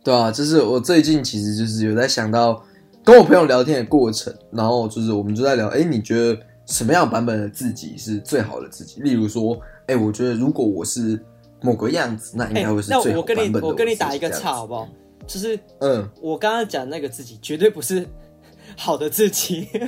[0.02, 2.64] 对啊，就是我最近其实就是有在想到
[3.04, 9.02] 跟我朋友聊天的过程，然后就是我们就在聊，哎，你觉得什么样版本的自己是最好的自己？
[9.02, 11.22] 例如说，哎，我觉得如果我是
[11.64, 13.14] 某个样子，那应该会是最好版本的。
[13.14, 14.86] 那我跟你我跟你打一个岔好不好？
[15.26, 18.06] 就是嗯，我刚刚讲那个自己绝对不是
[18.76, 19.66] 好的自己。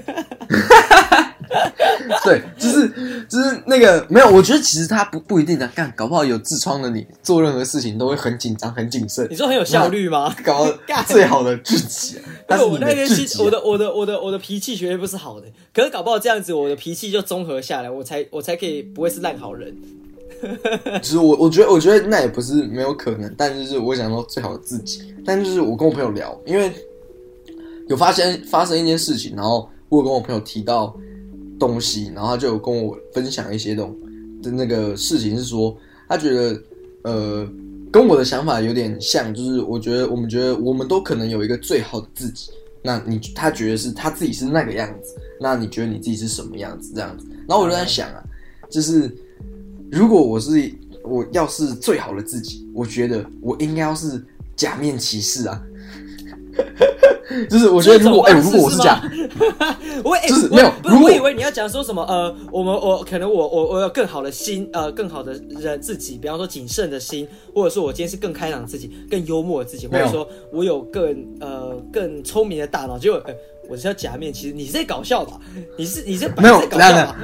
[2.24, 2.88] 对，就是
[3.28, 9.26] 就是那个没有，我觉得其实他不不一定的干，搞不好有痔疮的你做任何事情都会很紧张、很谨慎。
[9.30, 10.34] 你说很有效率吗？
[10.42, 10.66] 搞
[11.06, 19.76] 最好的自己，但是我那天气，我的我的我的我的脾气绝对不是好的，可是搞不好这样子，我的脾气就综合下来，我才我才可以不会是烂好人。
[21.02, 26.72] 其 实我我觉得我觉得那也不是没有可能，但就是我想说最好的自己，但就是我跟我朋友聊，因为
[27.88, 30.96] 有发现发生一件事情，然后我跟我朋友提到。
[31.58, 33.96] 东西，然后他就有跟我分享一些东
[34.42, 35.74] 的那个事情，是说
[36.06, 36.62] 他觉得
[37.04, 37.48] 呃
[37.90, 42.50] 跟我的想法有点像，就是我觉得我们觉得我们都可能有一个最好的自己，
[42.82, 46.92] 那你他觉得是他自己是那个样子，那你觉得你自己是什么样子？
[46.94, 48.22] 这样子，然后我就在想啊，
[48.68, 49.10] 就是
[49.90, 50.72] 如果我是
[51.02, 54.24] 我要是最好的自己，我觉得我应该要是
[54.56, 55.62] 假面骑士啊。
[57.50, 58.98] 就是我觉得如果哎、欸，如果我是这样，
[60.02, 72.98] 我哎， 就是没有，不是我以为你要讲说什么呃，我们我可能我我我有更好的心呃，更好的人自己，比方说谨慎的心，或者说我今天是更开朗的自己，更幽默的自己，或者说我有更呃更聪明的大脑。
[72.98, 73.34] 结果哎，
[73.68, 75.38] 我是要假面，其实你是在搞笑吧？
[75.76, 77.16] 你是你是没有搞笑吧？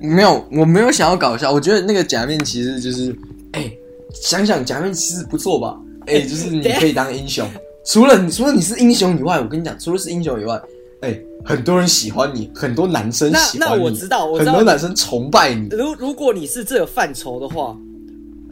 [0.00, 1.52] 没有，我没有想要搞笑。
[1.52, 3.10] 我觉得那个假面骑士就是
[3.52, 3.78] 哎、欸，
[4.14, 5.78] 想想假面骑士不错吧？
[6.06, 7.48] 哎、欸， 就是你可以当英雄。
[7.84, 10.60] 除了你，除了你是英雄以外，我跟你讲，除了是英雄以外，
[11.02, 15.68] 哎、欸，很多人喜欢你，很多男生喜欢你，那，那我知道，我知道很多男生崇拜你。
[15.70, 17.76] 如如果你是这个范畴的话，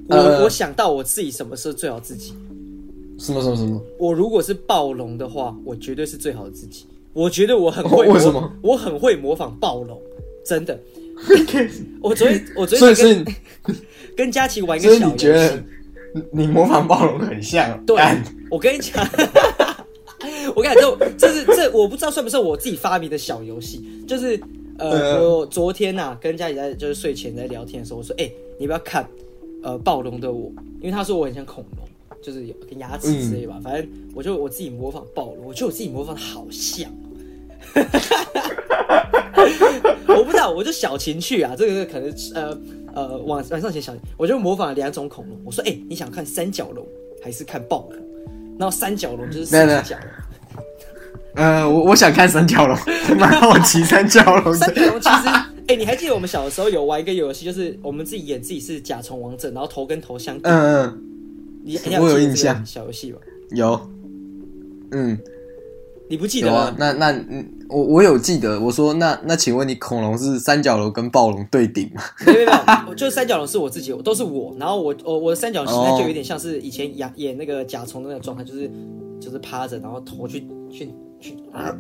[0.09, 2.33] 我、呃、我想到我自己什么时候最好自己？
[3.19, 3.81] 什么什么什么？
[3.99, 6.87] 我如果是暴龙的话，我绝对是最好的自己。
[7.13, 8.53] 我觉得我很会，为什么？
[8.63, 10.01] 我很会模仿暴龙，
[10.45, 10.79] 真的。
[12.03, 13.25] 我昨天我昨天
[13.63, 13.77] 跟
[14.17, 15.63] 跟佳琪玩一个小游戏。
[16.33, 17.97] 你模仿暴龙很像，对，
[18.49, 19.05] 我跟你讲，
[20.55, 24.41] 我跟你讲，这这是这我不知道算不算我自己发明的小游戏，就是
[24.79, 29.05] 呃，呃我昨天呐、啊、跟佳琪在就是睡前在聊天的时候，我说，哎、欸，你不要看
[29.65, 31.85] 呃暴龙的我，因为他说我很像恐龙，
[32.23, 36.89] 就是有个牙齿之类吧，嗯、反正我就我自己模仿暴龙，我觉得我自己模仿的好像。
[40.07, 42.57] 我不知道，我就小情趣啊，这个可能呃
[42.95, 45.39] 呃晚晚上前小，我就模仿了两种恐龙。
[45.45, 46.87] 我说，哎、欸，你想看三角龙
[47.23, 47.99] 还是看暴龙？
[48.59, 50.07] 然后三角龙就是三角龙。
[51.35, 52.79] 呃，我我想看三角龙，
[53.19, 54.55] 蛮好奇三角龙。
[54.55, 60.39] 三角龙其实，哎、欸，你还记得我们小的时候有玩一个游戏，就是我们自己演自己是甲虫王者，然后头跟头相。
[60.43, 61.03] 嗯嗯。
[61.65, 63.19] 你我有印象，小游戏吧？
[63.51, 63.91] 有。
[64.93, 65.19] 嗯。
[66.11, 66.59] 你不记得吗？
[66.59, 68.61] 啊、那那嗯，我我有记得。
[68.61, 72.03] 我说那那，请问你恐龙是三角龙跟暴龙对顶吗？
[72.27, 72.53] 没有没
[72.89, 74.55] 有， 就是三角龙是我自己，都是我。
[74.59, 78.71] 然后我我我的三角形态就有点像是以前演演那个甲虫的那个状态，就是
[79.19, 81.75] 就是趴着，然后头去去去啊，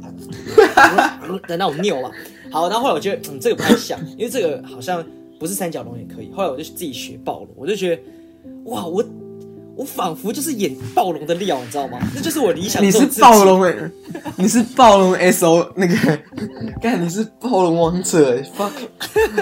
[1.46, 2.10] 的那种拗嘛。
[2.50, 5.04] 好，然后后来我觉得嗯，这个不太像，因为这个好像
[5.38, 6.30] 不是三角龙也可以。
[6.34, 8.02] 后来我就自己学暴龙，我就觉得
[8.64, 9.04] 哇，我。
[9.76, 11.98] 我仿佛就是演暴龙的料，你知道吗？
[12.14, 12.82] 那就是我理想。
[12.82, 13.74] 你是暴龙哎，
[14.36, 15.94] 你是暴龙 S O 那个，
[16.80, 18.70] 干你是暴龙王者哎，fuck！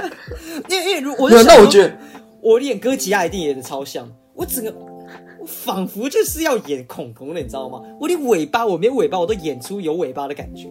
[0.68, 1.96] 因为因为如果那我觉得
[2.40, 4.72] 我演哥吉拉一定演的超像，我整个
[5.40, 7.80] 我仿佛就是要演恐龙的，你知道吗？
[8.00, 10.68] 我连尾巴我没有尾巴我都演出有尾巴的感觉。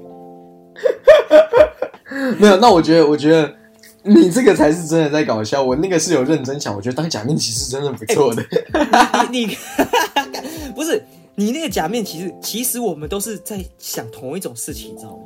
[2.40, 3.61] 没有，那我觉得我觉得。
[4.14, 8.42] 你这个才是真的在搞笑，我那个是有认真想，我觉得当假面骑士真的不错的。
[8.74, 9.58] 欸、你 你
[10.76, 11.04] 不是
[11.36, 15.24] 你那个假面骑士，其实我们都是在想同一种事情，你知道吗？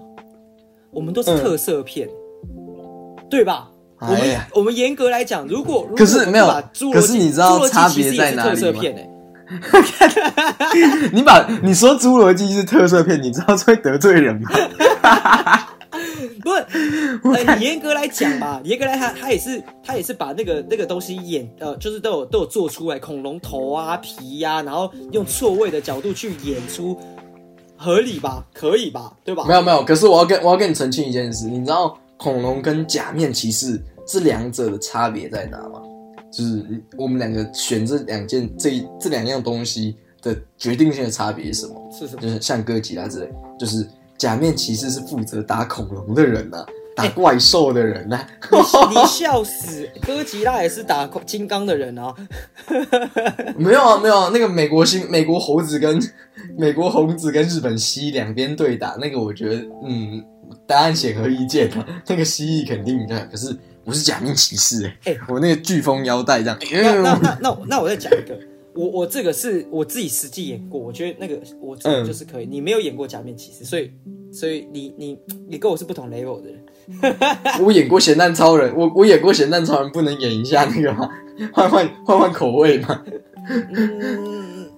[0.91, 2.07] 我们都是特色片，
[2.43, 3.69] 嗯、对吧？
[4.01, 6.45] 我们我们严格来讲，如果可是没有，
[6.91, 8.81] 可是你知道差别在哪里吗？
[11.13, 14.49] 你把你说侏罗纪是特色片，你知道会得罪人吗？
[16.41, 26.97] 不是，呃，严格来讲吧， 严格来他他也是他也是把那个那个东西演呃，就是都有都有做出来，恐龙头啊皮呀、啊，然后用错位的角度去演出，
[27.77, 28.45] 合理吧？
[28.53, 29.13] 可以吧？
[29.23, 29.45] 对吧？
[29.47, 35.81] 没有没有，可是我要跟我要跟你澄清一件事，你知道恐龙跟假面骑士这两者的差别在哪吗？
[36.31, 36.65] 就是
[36.97, 41.89] 我们两个选这两件这这两样东西的决定性的差别是什么？
[41.91, 42.21] 是什么？
[42.21, 43.87] 就是像哥吉拉之类，就是。
[44.17, 48.89] 假面骑士是负责打恐龙的人呐、啊，打怪兽的人呐、啊欸。
[48.89, 49.87] 你笑死！
[50.01, 52.13] 哥吉拉也是打金刚的人啊。
[53.57, 54.29] 没有啊，没有啊。
[54.33, 55.99] 那个美国新美国猴子跟
[56.57, 60.23] 美国猴子跟日本蜥蜴两边对打，那个我觉得，嗯，
[60.65, 61.85] 答案显而易见啊。
[62.07, 66.57] 那个蜥蜴肯定的，可是我是假面骑士哎、欸，哎、欸，我那个飓风腰带这样。
[66.71, 68.37] 那那那那我那我再讲一个。
[68.75, 72.45] 我我这个是我自己实际演过，我觉得那个我这个就是可以。
[72.45, 73.91] 嗯、你没有演过假面骑士，所以
[74.31, 76.65] 所以你你你跟我是不同 level 的人。
[77.63, 81.09] 我演过咸蛋超人，我我演过咸蛋超人，不能演一下那个吗？
[81.53, 83.03] 换换换换口味吗？
[83.49, 84.69] 嗯，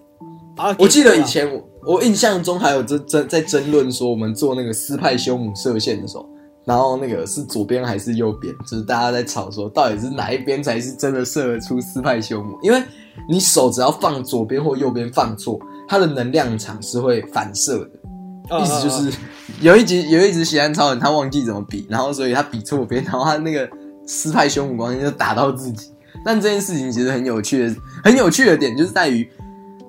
[0.56, 6.30] 好，我记得以前我我印象中还有争争在争论说，我们做那个斯派修姆射线的时候。
[6.66, 8.54] 然后那个是左边还是右边？
[8.70, 12.60] 就是大家在吵说，到底是哪一边才是真的射得出斯派修姆？
[12.62, 12.84] 因为
[13.30, 18.60] 你手只要放左边或右边放错，它的能量场是会反射的。
[18.62, 19.18] 意思就是
[19.60, 23.70] 有一集有一集喜安超人他忘记怎么比，然后所以他比错边，然后他那个
[24.06, 25.92] 斯派修姆光线就打到自己。
[26.26, 29.30] 但这件事情其实很有趣的，很有趣的点就是在于。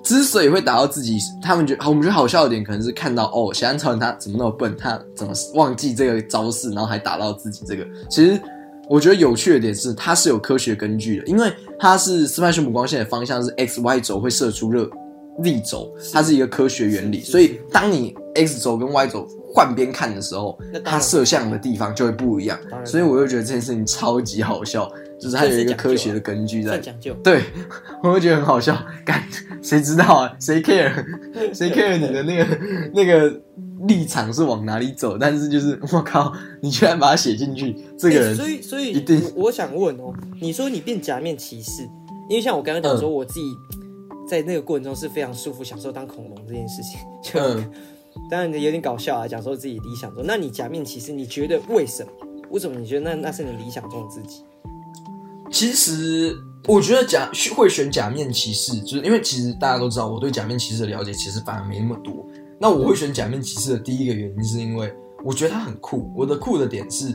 [0.01, 7.85] 之所以会打到自己，他们觉得我们觉得好笑的点，可能是看到哦，喜安超人他怎么那么笨，他怎么忘记这个招式，然后还打到自己这个。
[8.09, 8.41] 其实
[8.89, 14.89] 我觉得有趣的点是，它是有科学根据的，因为它是斯派修姆光线的方向是 x y 轴会射出热
[15.43, 17.21] 力轴，它是一个科学原理。
[17.21, 22.59] 所以当你 x 轴跟 y 轴换边看的时候，它射向的地方就会不一样。
[22.83, 24.91] 所以我就觉得这件事情超级好笑。
[25.19, 27.13] 就是它有一个科学的根据在，讲究。
[27.21, 27.43] 对，
[28.01, 28.73] 我会觉得很好笑。
[29.03, 29.21] 干，
[29.61, 30.33] 谁知道啊？
[30.39, 30.93] 谁 care？
[31.53, 32.57] 谁 care 你的那个
[32.93, 33.29] 那个
[33.87, 35.17] 立场是往哪里走？
[35.17, 39.21] 但是就是我靠，你居然把它写进去，这个人，所以所以一定。
[39.35, 41.83] 我想问哦，你说你变假面骑士，
[42.29, 43.55] 因为像我刚刚讲说，我自己
[44.27, 46.99] 在那个过程中是非常舒服，享受当恐龙这件事情。
[47.23, 47.39] 就
[48.29, 50.23] 当然有点搞笑啊，讲说自己理想中。
[50.25, 52.11] 那你假面骑士，你觉得为什么？
[52.49, 54.43] 为什么你觉得那那是你理想中的自己？
[55.51, 56.35] 其实
[56.67, 62.25] 我觉得假会选假面骑士，就是因为其实大家都知道，我对假面骑士的了解其实反而没那么多。
[62.59, 64.93] 那我会选假面骑士的第一个原因是因为
[65.23, 66.11] 我觉得他很酷。
[66.15, 67.13] 我的酷的点是，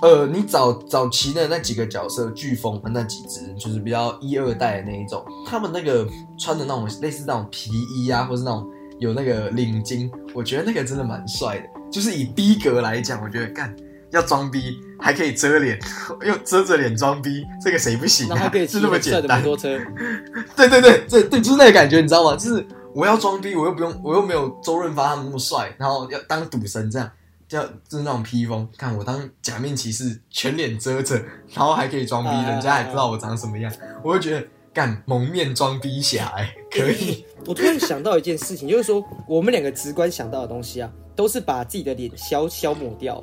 [0.00, 6.06] 呃，你早早期的那几个角色，飓风的那几只，就是比较一二代的那一种，他们那个
[6.38, 8.66] 穿的那种类似那种皮衣啊，或是那种
[8.98, 11.66] 有那个领巾，我觉得那个真的蛮帅的。
[11.90, 13.74] 就是以逼格来讲，我觉得干。
[14.12, 15.76] 要装逼还可以遮脸，
[16.24, 18.50] 又遮着脸装逼，这个谁不行啊？
[18.66, 19.42] 是那么简单。
[19.42, 22.36] 对对对，这对就是那个感觉，你知道吗？
[22.36, 22.64] 就是
[22.96, 27.10] 我要装逼，我又不用，我又没有周润发他们那么帅，然后要当赌神这样，
[27.46, 31.14] 叫就是那种披风，看我当假面骑士，全脸遮着，
[31.52, 33.70] 然后还可以装逼，人家还知道我长什么样，
[34.02, 37.22] 我就觉得干蒙面装逼侠哎，可以。
[37.44, 43.22] 我突然想到一件事情，就是说我们两个直观想到的东西啊，都是把自己的脸消消抹掉。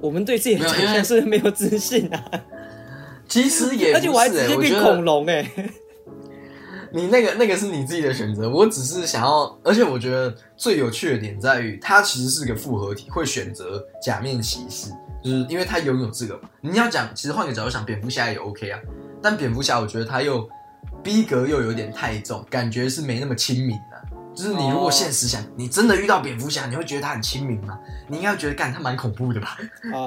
[0.00, 2.24] 我们对自己的长相是没有自信啊。
[3.26, 5.70] 其实也、欸，而且我还直接变恐龙哎、欸。
[6.92, 14.90] 你那个那个是你自己的选择，我只是想要，而且我觉得最有趣的点在于，它其实是个复合体，会选择假面骑士，
[15.22, 16.48] 就是因为他拥有这个嘛。
[16.60, 18.80] 你要讲，其实换个角度想，蝙蝠侠也 OK 啊，
[19.22, 20.48] 但蝙蝠侠我觉得他又
[21.02, 23.95] 逼格又有点太重，感觉是没那么亲民的。
[24.36, 27.78] 就是你如果现实想，你真的遇到蝙蝠侠，你会觉得他很亲民吗？
[28.06, 29.56] 你应该觉得干他蛮恐怖的吧？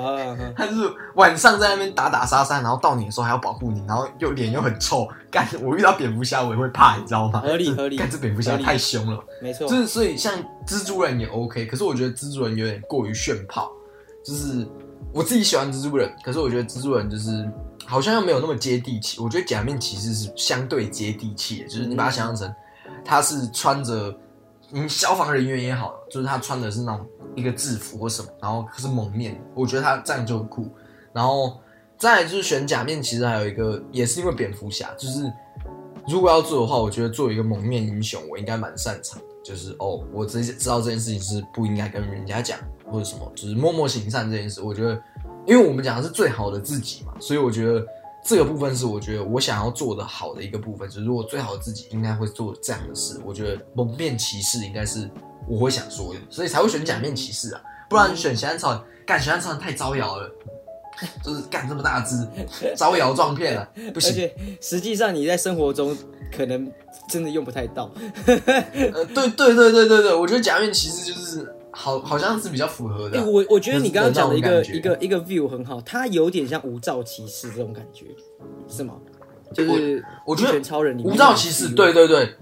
[0.55, 5.07] 他就是晚上在那边打打杀杀，然后到你的时候还要保护你，然后又脸又很臭。
[5.31, 7.39] 干我遇到蝙蝠侠我也会怕，你知道吗？
[7.41, 7.97] 合理合理。
[7.97, 9.67] 干这蝙蝠侠太凶了，没错。
[9.67, 10.33] 就是所以像
[10.67, 13.71] 蜘蛛人也 OK，可是我觉得蜘蛛人有点过于炫炮。
[14.23, 14.67] 就是
[15.11, 17.49] 我自己喜欢蜘蛛人，可是我觉得蜘蛛人就是
[17.83, 19.19] 好像又没有那么接地气。
[19.19, 22.53] 我觉得假面骑士是相对接地气的，就是你把它想象成。
[23.03, 24.15] 他是穿着，
[24.71, 30.67] 嗯，消防人员也好，就是他穿的是那种一个制服或什么，然后是蒙面，我觉得他这样就很酷。
[31.11, 31.59] 然后
[31.97, 35.31] 再来就是选假面，其实还有一个也是因为蝙蝠侠，就是
[36.07, 39.19] 如果要做的话，我觉得做一个蒙面英雄，我应该蛮擅长。
[39.43, 45.01] 就是哦，我直接知道这件事情是不应该跟人家讲或者什么，就是默默行善这件事，我觉得，
[45.47, 47.85] 因为我们讲的是最好的自己嘛，所以我觉得。
[48.23, 53.19] 这个部分是我觉得我想要做的好的一个部分，就是如果最好的自己应该会做这样的事。
[53.25, 55.09] 我觉得蒙面骑士应该是
[55.47, 60.29] 我会想说的，所以才会选假面骑士啊，不然选咸蛋超人，干咸蛋超人太招摇了，
[61.23, 62.27] 就是干这么大只，
[62.75, 64.11] 招摇撞骗了，不行。
[64.11, 65.97] 而且实际上你在生活中
[66.35, 66.71] 可能
[67.07, 67.89] 真的用不太到。
[68.25, 71.55] 呃，对对对对对对，我觉得假面骑士就是。
[71.81, 73.23] 好，好像是比较符合的、啊。
[73.25, 78.07] 我我觉得你刚刚讲的一个一个一个 view 很好，它有点像无照骑士这种感觉，
[78.67, 78.95] 是吗？
[79.53, 82.35] 就是我觉得超人里面无照骑士，对对对，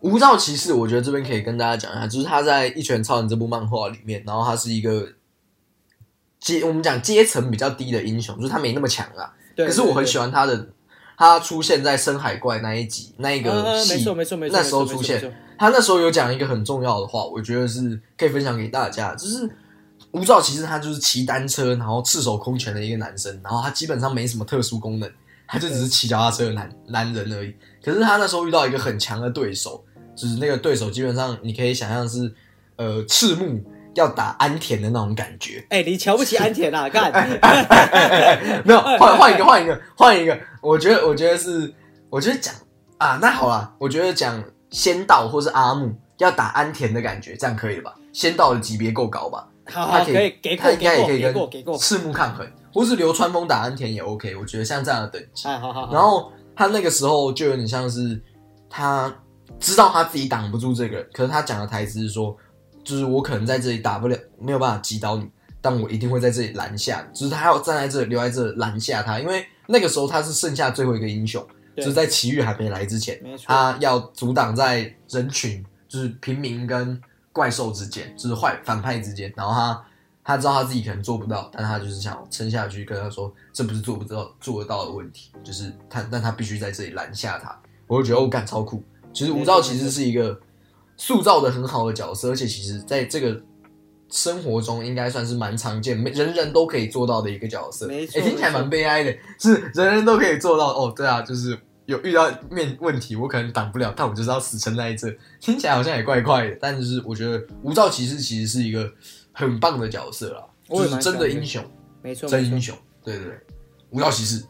[0.00, 5.08] 无照骑士，我觉得这边可以跟大家讲一下，就是他在《一拳超人》这部漫画里面，然后他是一个
[6.38, 9.32] 阶我们讲阶层比较低的英雄，就是他没那么强啊。
[9.54, 10.68] 对，可是我很喜欢他的。
[11.16, 19.48] 他出现在深海怪那一集那一个戏，没错没错没错，那时候出现，他那时候有讲一个很重要的话，我觉得是可以分享给大家，就是
[20.12, 25.10] 吴照其实他就是骑单车，然后赤手空拳的一个男生，然后他基本上没什么特殊功能，
[25.46, 27.54] 他就只是骑脚踏车的男男人而已。
[27.82, 29.82] 可是他那时候遇到一个很强的对手，
[30.14, 32.32] 就是那个对手基本上你可以想象是
[32.76, 33.62] 呃赤木。
[33.96, 36.86] 要打安田的那种感觉，哎、欸，你瞧不起安田啊？
[36.92, 37.10] 干，
[38.62, 40.38] 没有，换换一个，换一个，换一个。
[40.60, 41.72] 我觉得，我觉得是，
[42.10, 42.54] 我觉得讲
[42.98, 47.94] 啊，那好了，我觉得讲仙道或是阿木要打安田的感觉，这样可以了吧？
[48.12, 49.48] 仙道的级别够高吧？
[49.70, 54.36] 好，好，可以，可以给过，他应该也可以跟赤木抗衡，或是流川枫打安田也 OK。
[54.36, 55.92] 我觉得像这样的等级，哎，好好好。
[55.94, 58.22] 然后他那个时候就有点像是
[58.68, 59.10] 他
[59.58, 62.36] 知道他自己挡不住这个，可是他讲的台词是说。
[62.86, 65.28] 就是我可能在这里打不了，没有办法击倒你，
[65.60, 67.04] 但我一定会在这里拦下。
[67.12, 71.44] 就是他要站在这里，留在这里拦下他，因为那个时候他是剩下最后一个英雄，
[71.76, 77.00] 就是在奇遇还没来之前，他要阻挡在人群，就是平民跟
[77.32, 79.32] 怪兽之间，就是坏反派之间。
[79.36, 79.84] 然后他
[80.22, 87.60] 他知道他自己可能做不到，但他就是想撑下去，跟他说这不是做不到做得到的问题，就是他但他必须在这里拦下他。
[87.88, 88.80] 我就觉得我干超酷。
[89.12, 90.40] 其实吴照其实是一个。
[90.96, 93.40] 塑造的很好的角色，而且其实在这个
[94.08, 97.86] 生活中应该算是蛮常见，人人都可以做到的一个角色。
[97.86, 100.72] 没错，欸，听起来蛮悲哀的，是人人都可以做到。
[100.72, 105.12] 哦，对啊，就是有遇到面问题，我可能挡不了，但我就是要死撑在这。
[105.40, 108.90] 听起来好像也怪怪的，但是我觉得无照骑士其实是一个
[109.32, 111.64] 很棒的角色啦，就是真的英雄，
[112.02, 112.76] 没错，真英雄。
[113.04, 113.40] 对对对，
[113.90, 114.42] 无照骑士，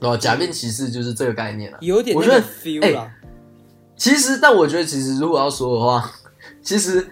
[0.00, 3.14] 哦，假面骑士就是这个概念了，有点我觉得 feel 啦。
[3.96, 6.10] 其实，但我觉得，其实如果要说的话，
[6.62, 7.06] 其实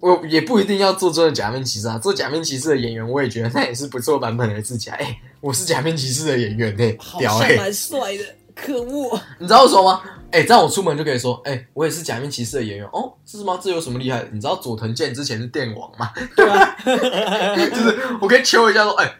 [0.00, 1.98] 我也不一定要做真的假面骑士啊。
[1.98, 4.96] 做假面骑士的演员，我也觉得那也是不错版本的自己啊。
[4.98, 9.20] 哎、欸，我是假面骑士的演员哎、欸，屌哎、欸，蛮帅的，可恶！
[9.38, 10.02] 你知道为什么吗？
[10.30, 13.12] 哎、欸，这样我出门就可以说，哎、欸，我也是假面骑士的演员哦。
[13.24, 13.58] 是吗？
[13.62, 14.28] 这有什么厉害的？
[14.32, 16.12] 你知道佐藤健之前是电王吗？
[16.36, 19.16] 对啊， 就是我可以求一下说，哎、欸，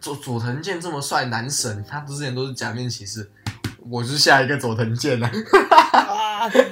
[0.00, 3.30] 佐佐藤健这么帅男神，他之前都是假面骑士。
[3.90, 5.30] 我是下一个佐藤健啊，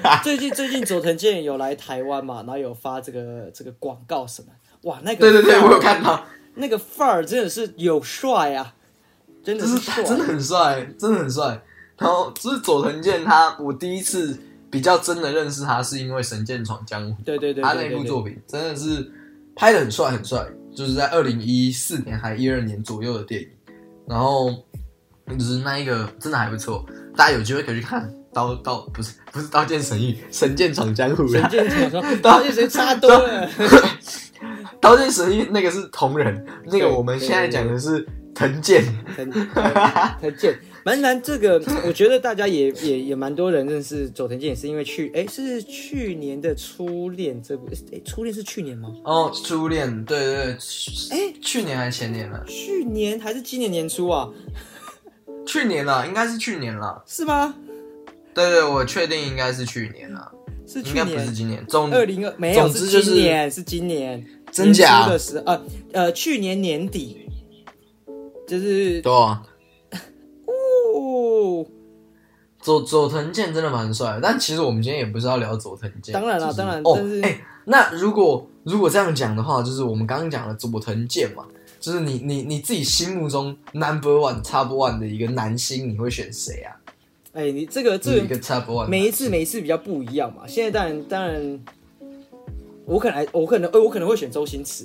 [0.03, 0.23] 啊！
[0.23, 4.49] 最近最近佐藤健有来台湾嘛，然后有发这个这个广告什么？
[4.83, 8.75] 哇，那个对对对，我有看到，那个范儿真的是有帅啊，
[9.43, 11.63] 真的是帅，真的很帅，真的很帅。
[11.99, 14.39] 然后就是佐藤健他，我第一次
[14.71, 17.23] 比较真的认识他，是因为《神剑闯江湖》。
[17.25, 19.11] 对对对，他那部作品真的是
[19.55, 20.47] 拍的很帅很帅。
[20.73, 23.49] 就是在二零一四年还一二年左右的电影，
[24.07, 24.49] 然后
[25.29, 26.87] 就是那一个真的还不错，
[27.21, 28.11] 大家有机会可以去看。
[28.33, 31.29] 刀刀不是不是刀剑神域，神剑闯江湖。
[31.29, 33.47] 神剑闯江湖， 刀剑神域差多了。
[34.81, 38.83] 刀剑神域那个是同人，那个我们现在讲的是藤剑。
[39.15, 41.21] 藤藤剑， 蛮难。
[41.21, 48.89] 这个我觉得大家也也也蛮多人认识佐藤健，也是因为去哎是去年的初恋这部哎初恋是去年吗？
[49.05, 50.53] 哦，初恋对对对，
[51.11, 52.43] 哎去年还是前年了？
[52.47, 54.27] 去年还是今年年初啊？
[55.47, 57.55] 去年了，应该是去年了，是吗？
[58.33, 60.33] 对对，我确定应该是去年了，
[60.67, 61.65] 是应该不是今年。
[61.67, 65.09] 总二零二没有，总之就是今年，是今年，真假？
[65.09, 65.61] 的时呃
[65.93, 67.29] 呃，去年年底，
[68.47, 69.43] 就是对啊，
[70.47, 71.67] 哦，
[72.61, 81.45] 佐佐藤健真的蛮帅的，但其实我们今天也不是要聊佐藤健，当然了，当然哦，但是哎，那如果如果这样讲的话，就是我们刚刚讲的佐藤健嘛，
[81.81, 86.77] 就是你你你自己心目中 number one top one 的一个男星，你会选谁啊？
[87.33, 90.43] 哎、欸，你这个这个 top one，每一次每一次比较不一样嘛。
[90.47, 91.61] 现在当然当然，
[92.85, 94.85] 我可能我可能我可能会选周星驰，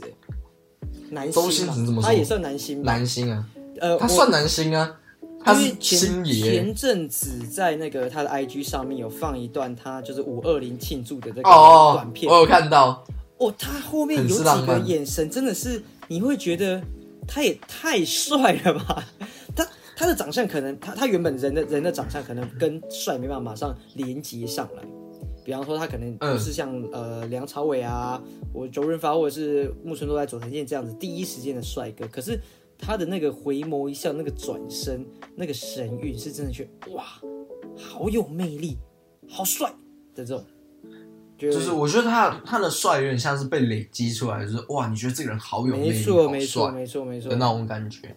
[1.09, 2.03] 男星，周星驰怎么说？
[2.03, 3.45] 他也算男星，男星啊，
[3.81, 4.95] 呃，他算男星啊，
[5.43, 6.53] 他是星爷。
[6.53, 13.03] 前阵子在那个他的 IG 上面有放一段他就是五二零庆祝的这个短片，我有看到。
[13.37, 16.82] 哦，他后面有几个眼神真的是你会觉得
[17.28, 19.03] 他也太帅了吧？
[19.56, 19.68] 他。
[19.97, 24.84] 他的长相可能，他他原本人的人的长相可能跟帅没办法马上连接上来，
[25.45, 28.22] 比方说他可能不是像、嗯、呃梁朝伟啊，
[28.53, 32.38] 我周润发或者是木村拓哉、佐藤健这样子第一时间的帅哥，可是
[32.78, 37.06] 他的那个回眸一笑、那个转身、那个神韵，是真的觉得哇，
[37.78, 38.78] 好有魅力，
[39.30, 39.74] 好帅
[40.14, 40.45] 的这种，
[41.38, 48.15] 就是我觉得他他的帅有点像是被累积出来的，就是哇，你觉得这个人好有魅力，没错没错没错没错的那种感觉。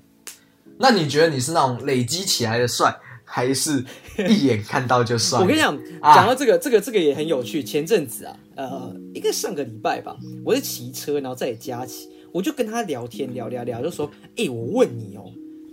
[0.79, 2.95] 那你觉得你是那种累积起来的帅，
[3.25, 3.85] 还是
[4.29, 5.39] 一眼看到就帅？
[5.43, 7.65] 我跟你讲，讲到这个，这个，这个也很有趣。
[7.65, 15.25] 前阵子啊，呃，应该上个礼拜吧，我在骑车，然后在家骑，我就跟他聊天，聊聊聊，就说：“哎、欸，我问你哦，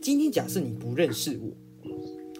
[0.01, 1.51] 今天假设你不认识我。”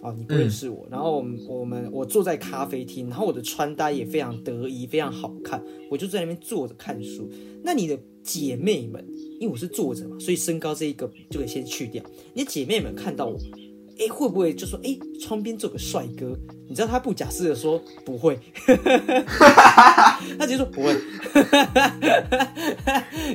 [0.06, 7.28] 哦，你不认识我，嗯、然后我们我们我坐在咖啡厅，然后我的穿搭也非常得意，非常好看，我就在那边坐着看书。
[7.64, 9.04] 那你的姐妹们，
[9.40, 12.00] 因为我是坐着嘛，所以身高这一个就可以先去掉。
[12.34, 13.36] 你的姐妹们看到我，
[13.98, 16.38] 哎，会不会就说，哎，窗边坐个帅哥？
[16.68, 18.38] 你知道他不假思的说不会，
[20.38, 20.94] 他直接说不会。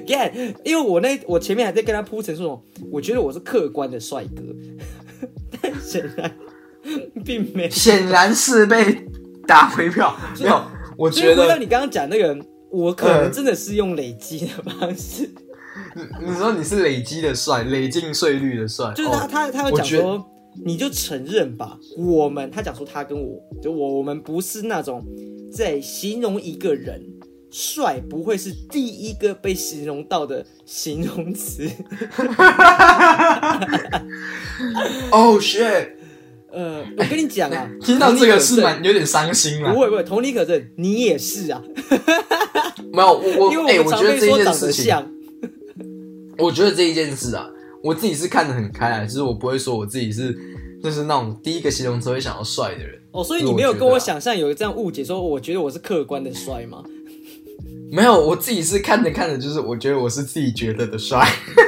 [0.08, 4.42] Get，因为我那我前面还在跟他铺陈说，我觉得我是客观的帅哥，
[5.62, 6.34] 但显然。
[7.26, 9.06] 并没，显然是被
[9.48, 10.16] 打回票。
[10.40, 10.62] 没有，
[10.98, 11.58] 我觉得。
[11.58, 12.38] 你刚刚讲那个，
[12.72, 15.30] 我可能真的是用累积的方式。
[15.96, 16.02] 你
[16.32, 20.26] 你说你是累积的帅，累进税率的帅，就是他他他会讲说，
[20.66, 21.78] 你就承认吧。
[21.98, 25.06] 我们他讲说他跟我就我我们不是那种
[25.52, 27.02] 在形容一个人
[27.52, 31.70] 帅不会是第一个被形容到的形容词。
[35.12, 35.92] Oh shit！
[36.52, 39.74] 呃，我跟你讲啊， 听到这个是蛮有点伤心了。
[39.74, 41.62] 不会不会，同理可证，你也是啊。
[42.92, 45.12] 没有我我， 哎、欸，我觉得这一件事情，像
[46.38, 47.48] 我觉得这一件事啊，
[47.84, 50.38] 我自己是看得很开啊，就是我不会说我自己是
[50.84, 53.00] 就是那种第一个形容词会想要帅的人。
[53.12, 56.84] 哦，所以你没有跟我想象有这样误解，说我觉得我是客观的帅吗？
[57.92, 61.20] 没有，我自己是看着看着，就是我觉得我是自己觉得的帅，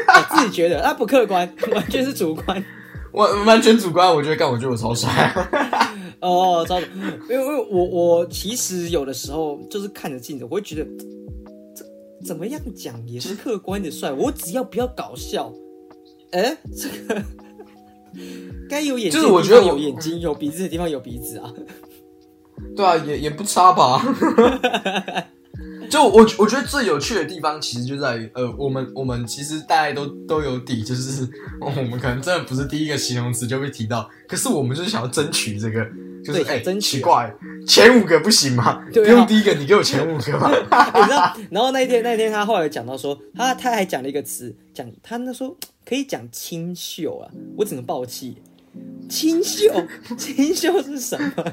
[0.08, 2.64] 哦，自己觉得，那不客观，完全是主观。
[3.14, 5.10] 我完全主观，我觉得干，我觉得我超帅。
[6.20, 10.84] 哦，超，因为因为我我其实有的时候就是看着镜子，我会觉得
[11.76, 11.86] 这
[12.26, 14.12] 怎么样讲也是客观的帅。
[14.12, 15.54] 我只要不要搞笑，
[16.32, 17.22] 哎，这 个
[18.70, 21.54] 该有眼睛就是我觉得有眼睛，有鼻子的地方有鼻子啊。
[22.76, 24.04] 对啊，也也不差吧。
[25.94, 31.30] 就我我觉得最有趣的地方，其实就在于，呃，我们我们其实大家都都有底，就是
[31.62, 35.86] 我们可能真的不是第一个形容词就被提到，可是我们就是想要争取这个，
[36.26, 37.32] 就是哎，真、欸、奇怪，
[37.68, 38.84] 前五个不行吗？
[38.92, 40.50] 不用第一个，你给我前五个嘛。
[40.98, 41.38] 你知道？
[41.52, 48.42] 然后那一天那一天他后来讲到说，他他还讲了一个词，讲他那说可以讲清秀啊，我只能爆气。
[49.10, 49.70] 清秀，
[50.18, 51.46] 清秀是什么？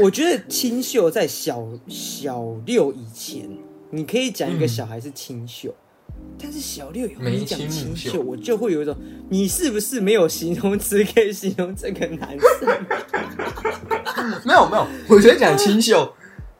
[0.00, 3.48] 我觉得清秀在小小六以前，
[3.90, 5.74] 你可以讲一个小孩是清秀，
[6.08, 8.96] 嗯、但是小六以后你讲清秀，我就会有一种，
[9.28, 12.68] 你是不是没有形容词可以形容这个男生？
[14.46, 16.12] 没有没有，我觉得讲清秀，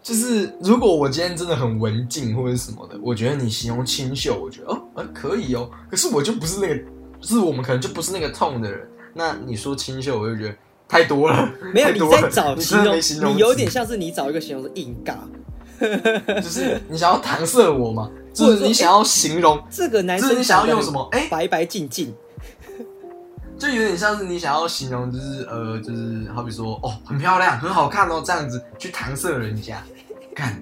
[0.02, 4.82] 就是如果我今天真的很文静或者什么的，我觉得你形容清秀，我觉得哦。
[4.94, 5.70] 呃，可以哦。
[5.88, 6.74] 可是我就不是那个，
[7.20, 8.88] 就是我们可能就不是那个 tone 的人。
[9.14, 10.54] 那你说清秀，我就觉得
[10.88, 11.48] 太多了。
[11.74, 15.16] 没有，你在找形容，形容你有点像是你找一个形容词硬尬，
[16.42, 18.10] 就是你想要搪塞我吗？
[18.32, 21.06] 就是你想要形容这个男生，就是你想要用什么？
[21.12, 22.14] 哎，白白净净。
[23.58, 29.82] 就有点像是你想要形容，就是呃，就是好比说，哦，很漂亮，很好看哦，这样子去搪塞人家，
[30.34, 30.60] 看，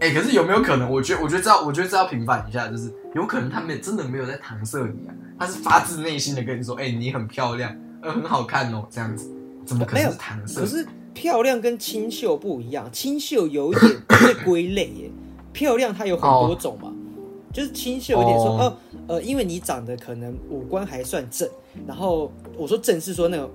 [0.00, 0.90] 哎，可是有没有可能？
[0.90, 9.30] 我觉得，我觉得这要，我觉得这要平反一下，就是有可能他们真的没有在搪塞你啊，他是发自内心的跟你说，哎，你很漂亮，呃，很好看哦，这样子，
[9.64, 10.60] 怎么可能是搪塞？
[10.60, 15.10] 可是漂亮跟清秀不一样，清秀有一点被归类耶，
[15.52, 16.88] 漂亮它有很多种嘛。
[16.88, 16.94] 哦
[17.54, 18.76] 就是清秀有点说，哦，
[19.06, 21.48] 呃，因为你长得可能五官还算正，
[21.86, 23.48] 然后我说正是说那个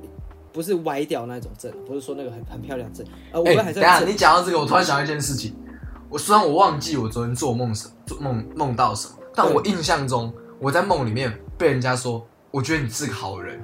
[0.54, 3.84] 不是歪掉那种正，不是说那个很很漂亮正，呃，五官还算正。
[3.84, 5.54] 欸，等下你讲到这个，我突然想到一件事情，
[6.10, 13.62] 我虽然我忘记我昨天做梦什做梦梦到什么，但我印象中我在梦里面被人家说，我觉得你是个好人。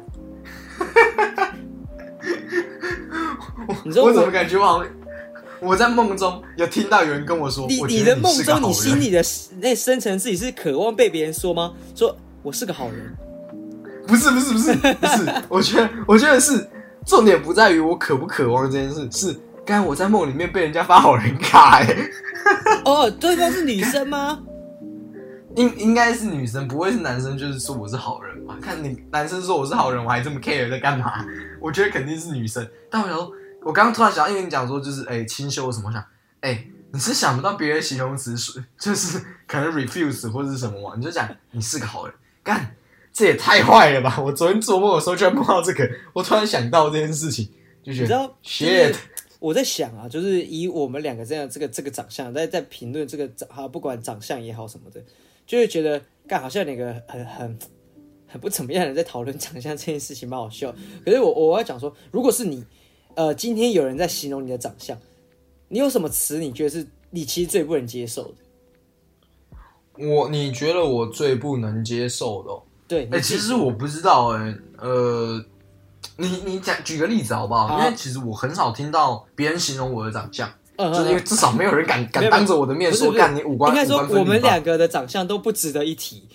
[3.83, 4.93] 你说我，我怎么感觉我好像？
[5.59, 9.23] 我在梦中有听到有人跟我说：“你你的梦中，你心里的
[9.59, 11.73] 那深层自己是渴望被别人说吗？
[11.95, 13.15] 说我是个好人？
[14.05, 16.69] 不是不是不是不是，我觉得我觉得是
[17.07, 19.35] 重点不在于我渴不渴望这件事，是
[19.65, 21.95] 刚才我在梦里面被人家发好人卡哎。
[22.85, 24.43] 哦，对方是女生吗？
[25.55, 28.57] 应应该是女生，不会是男生，就是说我是好人吧？
[28.61, 31.25] 看你男生说我是好人，我还这么 care 在干嘛？
[31.59, 33.31] 我觉得肯定是女生，但我想说。
[33.65, 35.99] 我刚刚突然想到，因为你讲说就是哎、欸、清修什么，我想
[36.41, 40.95] 哎、欸、你是想不到别的形容词是就是可能 refuse 或者是什么嘛？
[40.95, 42.13] 你就讲你是个好人，
[42.43, 42.75] 干
[43.11, 44.21] 这也太坏了吧！
[44.21, 47.49] 我昨天做梦的时候居然梦到这个，我突然想到这件事情，
[47.83, 48.93] 就觉得 shit。
[49.39, 55.01] 我在想啊，就是以我们两个这样这个这个长相，在在评论这个长哈，不管长相也好什么的，
[55.45, 57.59] 就会觉得干好像那个很很
[58.27, 60.73] 很不怎么样的人在讨论长相这件事情，蛮好笑。
[61.03, 62.63] 可是我我要讲说，如果是你。
[63.17, 64.99] 呃，今天有人在形容你的长相，
[65.69, 66.37] 你有什么词？
[66.37, 70.05] 你觉得是你其实最不能接受的？
[70.05, 72.49] 我，你觉得我最不能接受的？
[72.89, 75.45] 对，哎、欸，其实我不知道、欸，哎，呃，
[76.17, 77.79] 你你讲举个例子好不好？
[77.79, 80.51] 因为其实我很少听到别人形容我的长相。
[80.77, 83.71] 嗯，就是因为至少没有人敢敢当着我的面说干你五官。
[83.71, 86.27] 应该说我们两个的长相都不值得一提。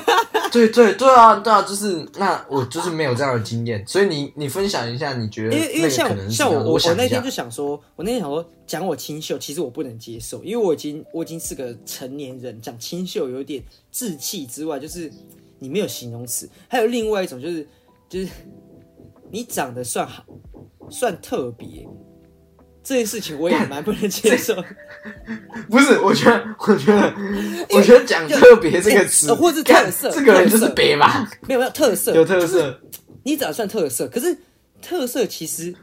[0.52, 13.62] 对对对啊对啊，就是那我就是没有这样的经验，所以你你分享一下，你觉得因为因为像像我我我那天就想说，我那天想说讲我清秀，其实我不能接受，因为我已经我已经是个成年人，讲清秀有点
[13.92, 15.10] 稚气之外，就是
[15.58, 17.66] 你没有形容词，还有另外一种就是
[18.10, 18.28] 就是
[19.30, 20.24] 你长得算好，
[20.90, 21.86] 算特别。
[22.82, 24.54] 这件事情我也蛮不能接受。
[25.68, 27.12] 不是，我觉得，我觉得，
[27.70, 31.28] 我觉得讲特别这个词，或是特色，这个人就是别吧？
[31.48, 32.80] 没有没有特色，有特色。
[33.24, 34.38] 你长得算特色，可是
[34.80, 35.74] 特色其实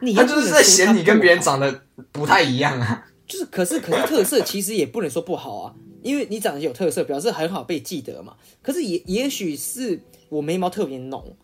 [0.00, 3.06] 你他就是在嫌你跟别人长得不太一样啊。
[3.28, 8.34] 就是，可是可是特色其实也不能说不好啊，因为你长得有特色，表示很好被记得嘛。
[8.60, 10.00] 可是也也许是
[10.30, 11.36] 我眉毛特别浓，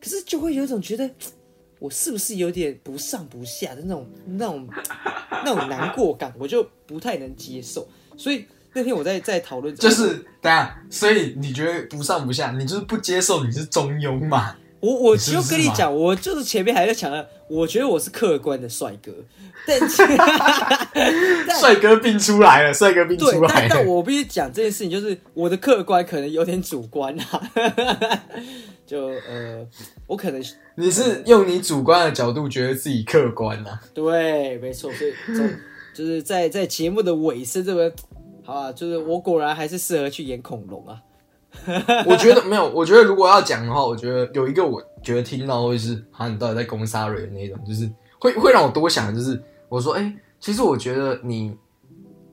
[0.00, 1.10] 可是就会有一种觉得。
[1.80, 4.68] 我是不是有点不上不下的那种、那种、
[5.30, 6.30] 那种难过感？
[6.38, 7.88] 我就不太能接受。
[8.18, 8.44] 所以
[8.74, 10.08] 那天我在在讨论，就是
[10.42, 14.54] 等下，所以你觉得不上不下，你就是不接受你是中庸嘛？
[14.80, 19.12] 我我就跟你讲，我就是前面还在讲了，我觉得我是客观的帅哥，
[19.66, 23.48] 但帅哥病出来了，帅哥病出来了。
[23.48, 27.50] 但，但我必须讲这件事情，就是我的客观可能有点主观啊。
[28.86, 29.66] 就呃，
[30.06, 30.42] 我可能
[30.76, 33.80] 你是用你主观的角度觉得自己客观啊？
[33.92, 35.12] 对，没错，所以
[35.92, 37.92] 就是在在节目的尾声这边，
[38.44, 41.02] 好啊，就是我果然还是适合去演恐龙啊。
[42.06, 51.54] 我觉得没有，我觉得如果要讲的话，我觉得有一个，我觉得听到会是，好，你到底在攻杀人的那种，就是会会让我多想，就是我说，哎、欸，其实我觉得你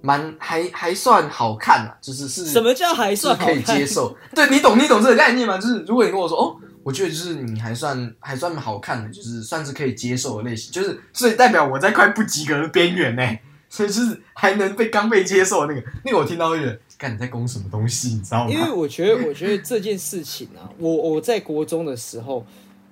[0.01, 4.15] 蛮还还算好看啊，就是是什么叫还算可以接受？
[4.33, 5.57] 对，你懂你懂这个概念吗？
[5.57, 13.23] 就是如果你跟我说，哦，我觉得就是你还算还算好看的，就是算是可以接受的类型，就是所以代表我在快不及格的边缘呢，
[13.69, 18.51] 所以就是还能被刚被接受的那个，那个我听到会觉得，看你在攻什么东西，你知道吗？
[18.51, 22.45] 因为我觉得，我觉得这件事情啊，我我在国中的时候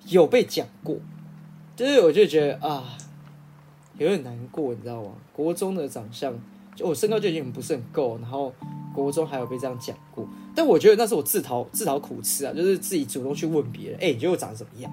[0.05, 0.95] 有被讲过，
[1.75, 2.97] 就是我就觉得啊，
[3.97, 5.11] 有点难过，你知道吗？
[5.33, 6.33] 国中的长相，
[6.75, 8.53] 就我身高就已经不是很够，然后
[8.93, 14.91] 国中还有被这样讲过，但我觉得那是我自讨自讨苦吃啊，就是自己主动去问别人，哎、你觉得我长得怎么样？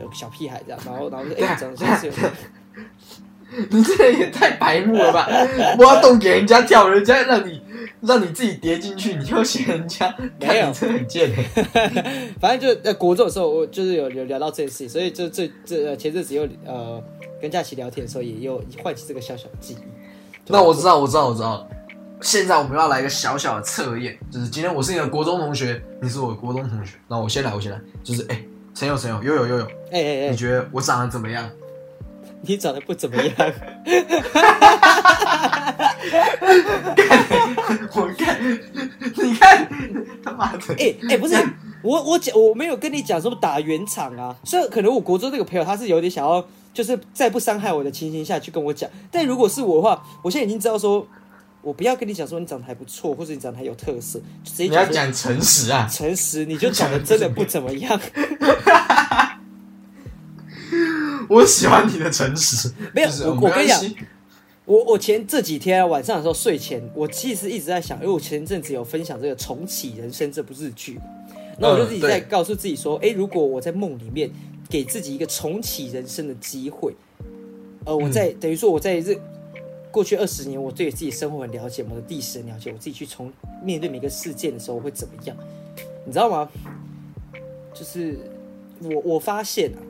[0.00, 2.32] 就小屁孩这样，然后然后说，哎、欸，长得像是有点。
[3.70, 5.28] 你这也太白目了吧！
[5.78, 7.62] 挖洞给人家跳，人家让你
[8.00, 12.32] 让你自己跌进去，你又嫌人家 看你这很贱、欸。
[12.40, 17.02] 反正就在国中的时候，我就是有有聊到这件事情，所以就这这前阵子又呃
[17.40, 19.78] 跟佳琪聊天的时候，也有唤起这个小小的记忆。
[20.46, 21.66] 那我知道，我知道，我知道。
[22.20, 28.42] 现在我们要来一个小小的测验，就是今天我是你的国中同学，你是我的国中同学，那我先来，我先来，就是哎，
[28.74, 31.48] 陈友，陈友，悠悠，悠悠，哎哎哎，你觉得我长得怎么样？
[32.42, 33.34] 你长得不怎么样。
[37.94, 38.38] 我看，
[39.16, 39.68] 你看，
[40.22, 40.74] 他妈的！
[40.78, 41.34] 哎哎，不是，
[41.82, 44.34] 我我讲，我没有跟你讲说打圆场啊。
[44.44, 48.88] 所以可能我国中这个朋友他是有点想要，就是在不伤害我的情形下去跟我讲。
[49.10, 51.06] 但如果是我的话，我现在已经知道说，
[51.60, 54.74] 我不要跟你讲说你长得还不错，或者你长得还有特色，就直接讲。
[54.74, 58.00] 你要讲诚实啊，诚实，你就长得真的不怎么样。
[61.28, 62.70] 我喜欢你的诚实。
[62.94, 63.84] 没有，我我跟你讲，
[64.64, 70.98] 我我前这几天晚上的时候睡前，我其实一直在想，因为我前阵子有分享这个《重启人生》这部日剧，
[71.58, 74.30] 那我就自己在告诉自己说，哎、呃，如果我在梦里面
[74.68, 76.94] 给自己一个重启人生的机会，
[77.84, 79.18] 呃，我在、嗯、等于说我在这
[79.90, 85.36] 过去二十年，我对自己生活很了解，我的历史很了解，我自己去从面对每个事件的时候会怎么样，
[86.04, 86.48] 你知道吗？
[87.74, 88.18] 就是
[88.82, 89.80] 我我发现啊。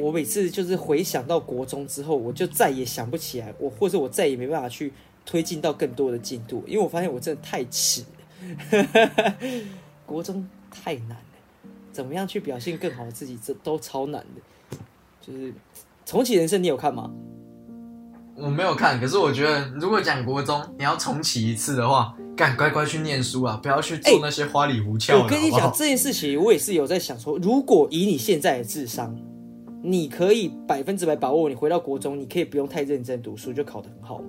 [0.00, 4.92] 我每次就是回想到国中之后，我就再也想不起来，我或者我再也没办法去
[5.26, 9.34] 推进到更多的进度，因为我发现我真的太迟了。
[10.06, 11.16] 国中太难了，
[11.92, 14.78] 怎么样去表现更好的自己，这都超难的。
[15.20, 15.52] 就是
[16.06, 17.10] 重启人生，你有看吗？
[18.36, 25.14] 我没有看，可是我觉得如果讲国中你要重启一次的话，赶乖乖去念书啊，不要去做那些花里胡哨。
[25.14, 29.14] 欸，我跟你讲这件事情，我也是有在想说，如果以你现在的智商。
[29.82, 34.24] 你可以百分之百把握，你回到国中，你可以不用太认真读书就考得很好吗？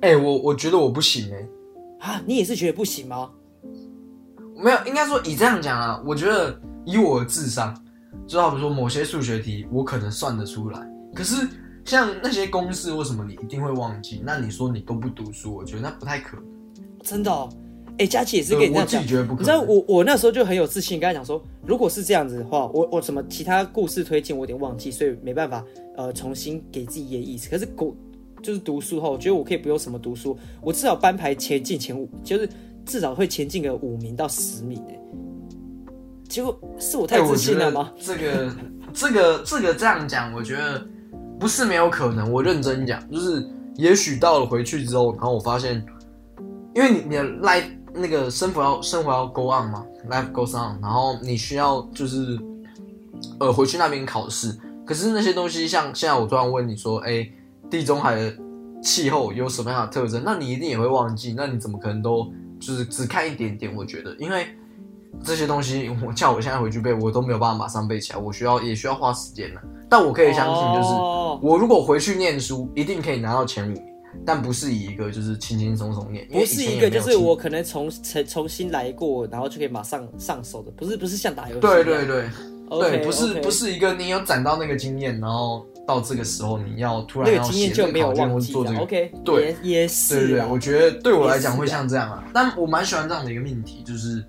[0.00, 1.48] 哎、欸，我我觉得我不行哎、欸。
[2.00, 3.30] 啊，你也是觉得不行吗？
[4.56, 7.76] 没有，应该说以这样讲啊，我觉得以我的智商，
[8.26, 10.80] 就好比说某些数学题，我可能算得出来。
[11.14, 11.48] 可是
[11.84, 14.22] 像那些公式，为什么你一定会忘记？
[14.24, 16.46] 那你说你都不读书，我觉得那不太可能。
[17.02, 17.48] 真的哦。
[17.98, 25.64] 哎，佳琪也是跟你这样讲，你知道我我那时候就很有自信，跟他讲说，如果是这样子的话，我我什么其他故事推荐我有点忘记，所以没办法
[25.96, 27.50] 呃重新给自己一个意思。
[27.50, 27.92] 可是国
[28.40, 32.48] 就是读书后，我觉得我可以不用什么读书，我至少班排前进前五，就是
[32.86, 34.98] 至少会前进个五名到十名哎。
[36.28, 37.92] 结果是我太自信了吗？
[38.00, 38.54] 这个
[38.94, 40.86] 这个这个这样讲，我觉得
[41.40, 42.32] 不是没有可能。
[42.32, 43.44] 我认真讲，就是
[43.74, 45.84] 也许到了回去之后，然后我发现，
[46.76, 47.64] 因为你你的 life。
[47.98, 52.38] 那个生活要生活要 go on 嘛，life goes on，然后你需要就是
[53.40, 54.56] 呃回去那边考试。
[54.86, 57.28] 可是那些东西，像现在我突然问你说，哎，
[57.68, 58.34] 地中海的
[58.82, 60.22] 气候有什么样的特征？
[60.24, 61.34] 那你一定也会忘记。
[61.36, 63.74] 那你怎么可能都就是只看一点点？
[63.76, 64.46] 我觉得，因为
[65.22, 68.18] 这些东西，我叫我现在回去背，我都没有办法马上背起来。
[68.18, 69.60] 我需要也需要花时间的。
[69.90, 71.38] 但我可以相信，就是、oh.
[71.42, 73.76] 我如果回去念书，一定可以拿到前五。
[74.24, 81.60] 但不是以一个就是轻轻松松念，不是一个就是我可能重重重新来过，然后就可以马上上手的，不是不是像打游戏。
[81.60, 82.24] 对对对
[82.68, 92.24] ，okay, 对，不是.不是一个你有攒到那个经验，然后到这个时候你要突然要写这个考卷或做这个，OK，对，也是，对对对，我觉得对我来讲会像这样啊。
[92.34, 94.24] 但我蛮喜欢这样的一个命题，就是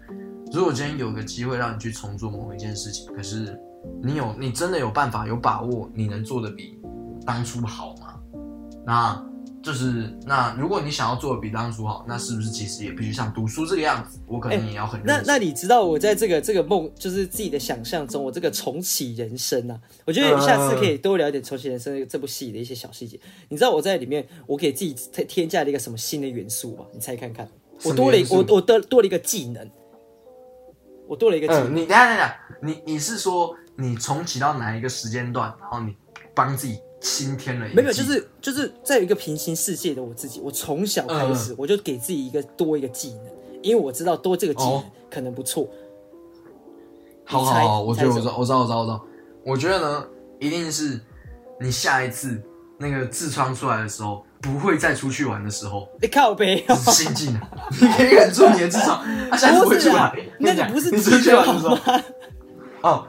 [0.54, 3.60] 如果今天有个机会让你去重做某一件事情，可是
[4.04, 6.80] 你有你真的有办法有把握你能做的比
[7.26, 8.20] 当初好吗？
[8.86, 9.29] 那。
[9.62, 14.18] 就是那，如果你想要做的比当初好，那是不是其实也必须像读书这个样子？
[14.26, 23.20] 我可能也要很、欸、那那你知道我在这个这个梦，就是自己的想象中，我这个重启人生啊，我觉得下次可以多聊一点重启人生这部戏的一些小细节。
[23.50, 26.86] 你知道我在里面，我给自己添添加了一个什么新的元素吗？
[26.94, 27.46] 你猜看看，
[27.84, 29.70] 我多了一我我多多了一个技能，
[31.06, 31.74] 我多了一个技能。
[31.74, 35.94] 嗯、你等下等下，你你是说你重启到哪一个时间段，然后你
[36.34, 36.80] 帮自己？
[37.02, 43.26] 新添了没有，就是就是在一个平行世界的我自己，我从小开始我就给自己一个多一个技能，
[43.62, 45.68] 因为我知道多这个技能可能不错。
[47.24, 49.06] 好好好，我觉得我知道，我知道，我知道，我知道。
[49.46, 50.06] 我觉得呢，
[50.40, 51.00] 一定是
[51.62, 52.42] 你下一次
[52.78, 55.88] 那个痔疮出来的时候，不会再出去玩的时候。
[56.02, 57.40] 你 靠北，新技能，
[57.80, 60.14] 你可以忍住你的痔疮，他下次不会出来。
[60.40, 61.78] 那个不是你出去玩的时候。
[62.82, 63.08] 哦。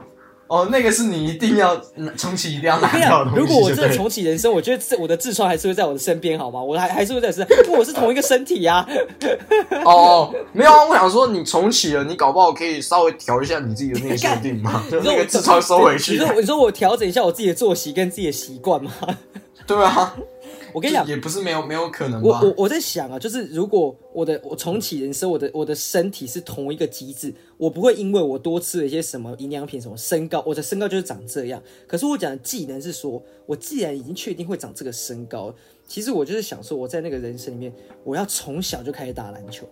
[0.51, 1.77] 哦，那个是你一定要
[2.17, 3.39] 重启，一定要拿掉的东西。
[3.39, 6.61] 如果我真的重启人生，我觉得我的痔疮还是会在我的身边，好吗？
[6.61, 8.87] 我还还是会在身边，因为我是同一个身体呀、啊。
[9.85, 16.11] 哦，没有啊，我想说你重启了，你搞不好可以稍微调一下你自己的那个设定嘛， 就那个痔疮收回去。
[16.11, 18.91] 你说你说我调整一下我自己的作息跟自己的习惯吗？
[19.65, 20.13] 对啊，
[20.73, 22.41] 我跟你讲，也不是没有没有可能吧。
[22.41, 31.61] 我我我在想啊，就是如果我的我重启人生，我的我的身体是同一个机制，我不会因为我多吃了一些什么营养品，什么身高，我的身高就是长这样。
[31.87, 35.53] 可是我讲的技能是说，我既然已经确定会长这个身高，
[35.87, 39.67] 其实我就是想说，我在那个人生里面，我要从小就开始打篮球。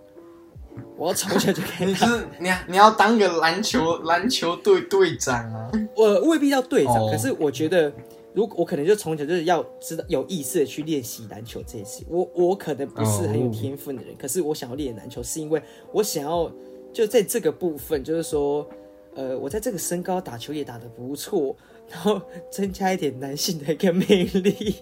[0.95, 1.91] 我要从小就开始。
[1.91, 2.05] 你是
[2.39, 5.69] 你你要当个篮球篮球队队长啊？
[5.95, 7.11] 我未必要队长，oh.
[7.11, 7.91] 可是我觉得，
[8.33, 12.03] 如果我可能就从小就是要知道有意识的去练习篮球这件事。
[12.07, 14.21] 我我可能不是很有天分的人，oh.
[14.21, 15.61] 可是我想要练篮球，是因为
[15.91, 16.51] 我想要
[16.93, 18.67] 就在这个部分，就是说，
[19.15, 21.55] 呃，我在这个身高打球也打得不错，
[21.89, 22.21] 然后
[22.51, 24.75] 增加一点男性的一个魅力。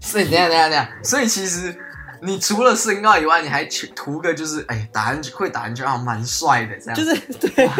[0.00, 1.74] 所以等下等下等下，所以其实。
[2.22, 6.94] 你除了身高以外，你还图个就是，哎、欸，打篮球会打篮球好像蛮帅的这样。
[6.94, 7.76] 就是对、啊，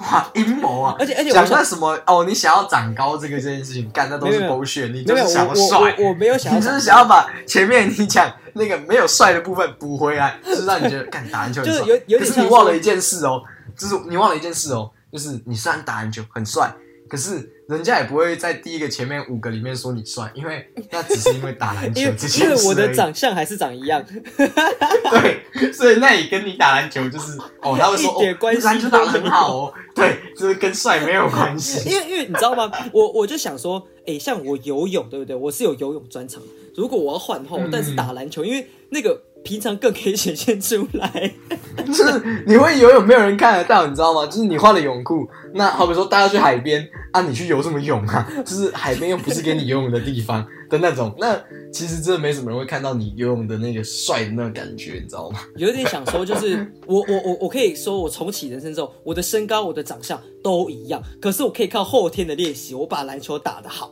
[0.00, 0.96] 哇，阴谋啊！
[0.98, 4.86] 而且而且讲那什么哦，你想要长高这个这件事情，干那都是狗血。
[4.86, 11.78] 你就是想要帅，我没有想要，你就是想要把前面你讲那个没有帅的部分补回来，就是让你觉得干打篮球很帅。
[11.80, 13.42] 就是有有点，可是你忘了一件事哦，
[13.76, 16.72] 就是你忘了一件事哦，就是你虽然打篮球很帅，
[17.10, 17.56] 可是。
[17.70, 22.42] 人家也不会在第一个前面五个里面说你帅，因为 那只是因为打篮球这件事。
[22.42, 24.04] 因为我的长相还是长一样。
[24.34, 29.74] 对，所以那也跟你打篮球就是 哦，他会说哦，篮球打得很好哦。
[29.94, 31.88] 对，就是跟帅没有关系。
[31.88, 32.68] 因为因为你知道吗？
[32.92, 35.36] 我我就想说，哎、欸，像我游泳对不对？
[35.36, 36.42] 我是有游泳专长。
[36.74, 39.22] 如果我要换后，但是打篮球，因为那个。
[39.42, 41.32] 平常更可以显现出来，
[41.86, 44.26] 就是你会游泳，没有人看得到，你知道吗？
[44.26, 48.26] 就是你换了泳裤，那好比说大家去海边啊，你去游什么泳啊？
[48.44, 51.40] 就是海边又不是给你游泳的地方的那种，那
[51.72, 55.40] 其实真的没什么人会看到你游泳的那个帅的那个感觉，你知道吗？
[55.56, 63.90] 有点想说，就是 我我我我可以说，我重启人生之后，我的身高、我的长相都一样，可是我可以靠后天的练习，我把篮球打得好。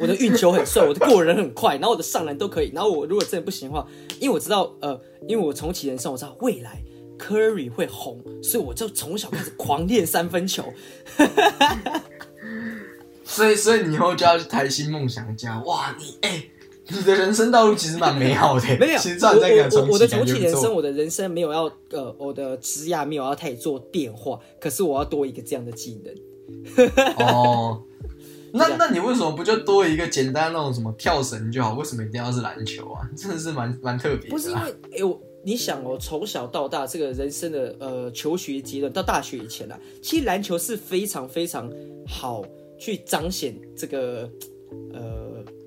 [0.00, 2.70] 我的运球很帅，我的过人很快，然后我的上篮都可以。
[2.74, 3.86] 然后我如果真的不行的话，
[4.20, 6.80] 因为我知道，呃，因为我重启人生，我知道未来
[7.18, 10.64] Curry 会红，所以我就从小开始狂练三分球。
[13.24, 15.60] 所以，所以你以后就要去台新梦想家。
[15.66, 16.50] 哇，你哎、欸，
[16.88, 18.66] 你的人生道路其实蛮美好的。
[18.80, 26.14] 没有，其实在我我我的重启人生，我的人生没有要呃，我的职业没有要太做变化，可是我要多一个这样的技能。
[27.18, 27.82] 哦。
[28.52, 31.74] 那那你为什么不就多一个简单那种什么跳绳就好？
[31.74, 33.08] 为什么一定要是篮球啊？
[33.16, 34.30] 真的是蛮蛮特别的。
[34.30, 34.60] 不是因为
[34.92, 41.70] 哎、欸，我你想哦，从小到大这个人生的呃求学阶段到大学以前啊，其实篮球是非常非常
[42.06, 42.44] 好
[42.78, 44.28] 去彰显这个
[44.92, 45.17] 呃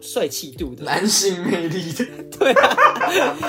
[0.01, 2.05] 帅气度的男性魅力的。
[2.38, 2.75] 对啊，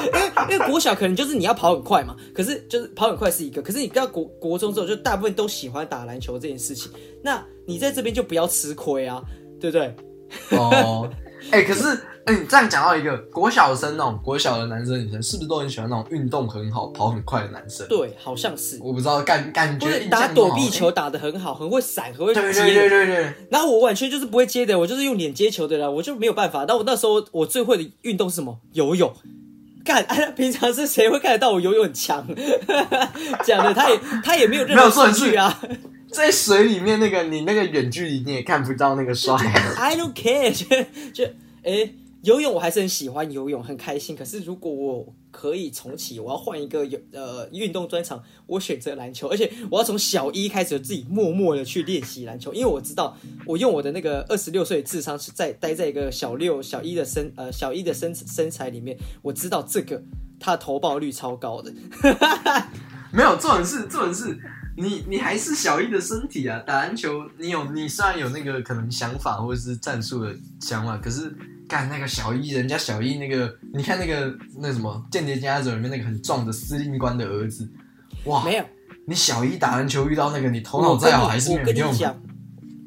[0.06, 6.90] 因为因为国小可能就是你要跑很快嘛，可是就是跑很快是一个，可是你到国国中之后，就大部分都喜欢打篮球这件事情。
[7.22, 9.22] 那你在这边就不要吃亏啊，
[9.60, 9.94] 对不对？
[10.58, 11.08] 哦，
[11.50, 11.88] 哎、欸，可是，
[12.24, 17.86] 哎、欸，你这样讲到一个国小生那种国小的男生女生，是不是都很喜欢那种运动很好、跑很快的男生？
[17.88, 18.78] 对，好像是。
[18.80, 22.40] 我不知道，感感觉打躲避球打得很好，欸、很会闪，很会接。
[22.40, 23.34] 对对对对对。
[23.50, 26.64] 然后我完全就是不会接的，我就是用脸接球的啦，我就没有办法。
[26.64, 28.58] 但我那时候我最会的运动是什么？
[28.72, 29.12] 游泳。
[29.84, 32.24] 干，哎，平常是谁会看得到我游泳很强？
[33.44, 35.60] 讲的他也他也没有任何证据啊。
[36.12, 39.34] 在水里面，那个你那个远距离你也看不到那个帅。
[39.76, 40.66] I don't care，就
[41.12, 41.24] 就
[41.62, 44.14] 哎、欸，游泳我还是很喜欢游泳，很开心。
[44.14, 60.02] 可是如果我可以重启，我要换一个有呃运动专长，我选择篮球，而且我要从小一开始自己默默的去练习篮球，因为我知道我用我的那个二十六岁的智商是在待在一个小六小一的身呃小一的身身材里面，我知道这个
[60.38, 61.72] 他的投报率超高的。
[63.10, 64.38] 没有，这种事，这种事。
[64.76, 71.34] 你你还是小一的身体啊，打篮球你有你虽然有那个可能想法或者是战术的想法，可是
[71.68, 77.68] 干那个小一，人家小一那个，你看那个那什么《间谍家族》里面那个很壮的司令官的儿子，
[78.24, 78.64] 哇，没有，
[79.06, 82.20] 你小一打篮球遇到那个，你头脑再好还是没有用，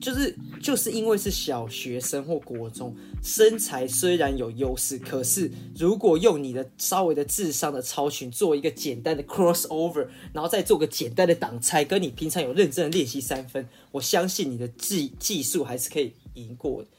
[0.02, 0.38] 就是。
[0.66, 2.92] 就是因为是小学生或国中，
[3.22, 16.90] 身材虽然有优势，可是如果用你的稍微的智商的超群做一个简单的 crossover，然后再做个简单的挡拆，跟你平常有认真的练习三分，我相信你的技技术还是可以赢过的，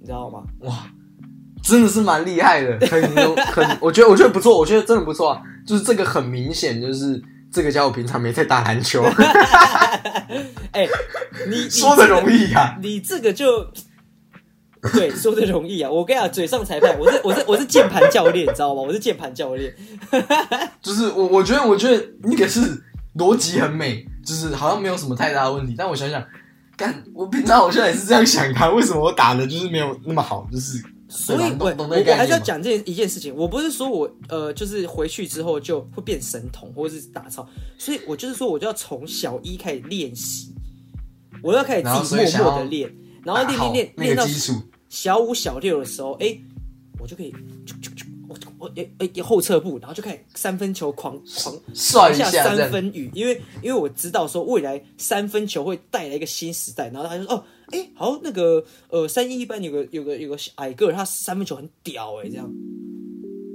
[0.00, 0.42] 你知道吗？
[0.60, 0.90] 哇，
[1.62, 3.02] 真的是蛮厉害的，很
[3.52, 7.22] 很，我觉得我觉得不错，我觉得真的不错啊，就是这个很明显就是。
[7.56, 9.02] 这个家伙平常没在打篮球，
[10.72, 10.90] 哎、欸，
[11.48, 13.72] 你，你说的容易啊，你这个就
[14.92, 15.90] 对，说的容易啊。
[15.90, 18.82] 我跟你讲，嘴上裁判，我是我是我是键盘教练，你知道吗？
[18.82, 19.74] 我是键盘教练，
[20.82, 22.60] 就是我我觉得我觉得那个是
[23.16, 25.74] 逻辑很美，就是好像没有什么太大的问题。
[25.78, 26.22] 但我想想，
[26.76, 30.82] 干，我平常好像也是这样想，他为什么我打的就是没有那么好，就是。
[31.16, 37.48] 所以我我我还是要讲这件一件事情，我不是说我呃就是回去之后就会变神童或者是打操，
[37.78, 40.54] 所以我就是说我就要从小一开始练习，
[41.42, 42.94] 我要开始自己默默的练，
[43.24, 44.26] 然后练练练练到
[44.88, 46.40] 小五小六的时候，哎、欸，
[47.00, 47.34] 我就可以。
[48.28, 62.48] 我我诶诶，后撤步，然后就开始三分球狂狂下三分雨，因为因为我知道说未来三分球会带来一个新时代，然后他就说哦，哎，好，那个呃三一一班有个有个有个矮个，他三分球很屌哎，这样，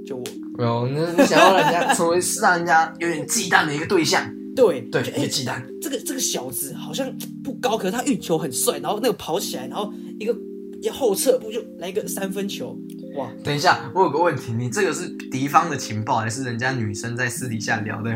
[0.06, 0.24] 就我，
[0.58, 7.10] 哦，那你想要人家成为是让人家有点忌惮的一个对象，对对，哎，忌惮，这个这个小子好像
[7.42, 10.36] 不高，可是他运球很帅，然后那个跑起来，然后一个
[10.82, 12.76] 一后撤步就来一个三分球。
[13.16, 18.10] 哇，等一下，我有个问题，你这个是敌方的情报，还是人家女生在私底下聊的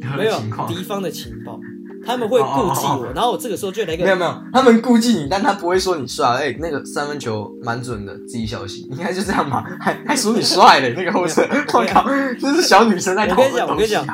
[0.00, 0.68] 聊的情况？
[0.68, 1.60] 没有，敌方的情报，
[2.04, 3.16] 他们会顾忌我，oh, oh, oh.
[3.16, 12.04] 然后我这个时候就来个没有没有，他们顾忌你，但他不会说你帅，哎、欸，那个三分球蛮准的，自己小心，应该就这样吧，还还说你帅嘞， 那个后生，我靠，
[12.40, 14.06] 这是小女生在、啊、我跟你讲，我跟你讲，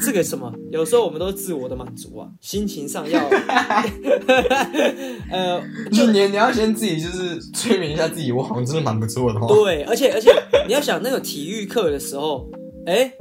[0.00, 3.20] 这个什么，有时候我们都是自我的满足啊，心情上要
[5.30, 5.60] 呃，
[5.92, 9.46] 就你你要先自己就是催眠一下自己，我好像真的蛮不错的哦。
[9.48, 10.30] 对，而且而且
[10.66, 12.50] 你要想那个体育课的时候，
[12.86, 13.12] 哎、欸，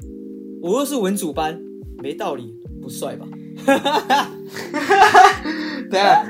[0.62, 1.60] 我又是文组班，
[2.02, 3.26] 没道理不帅吧？
[5.92, 6.26] 等下，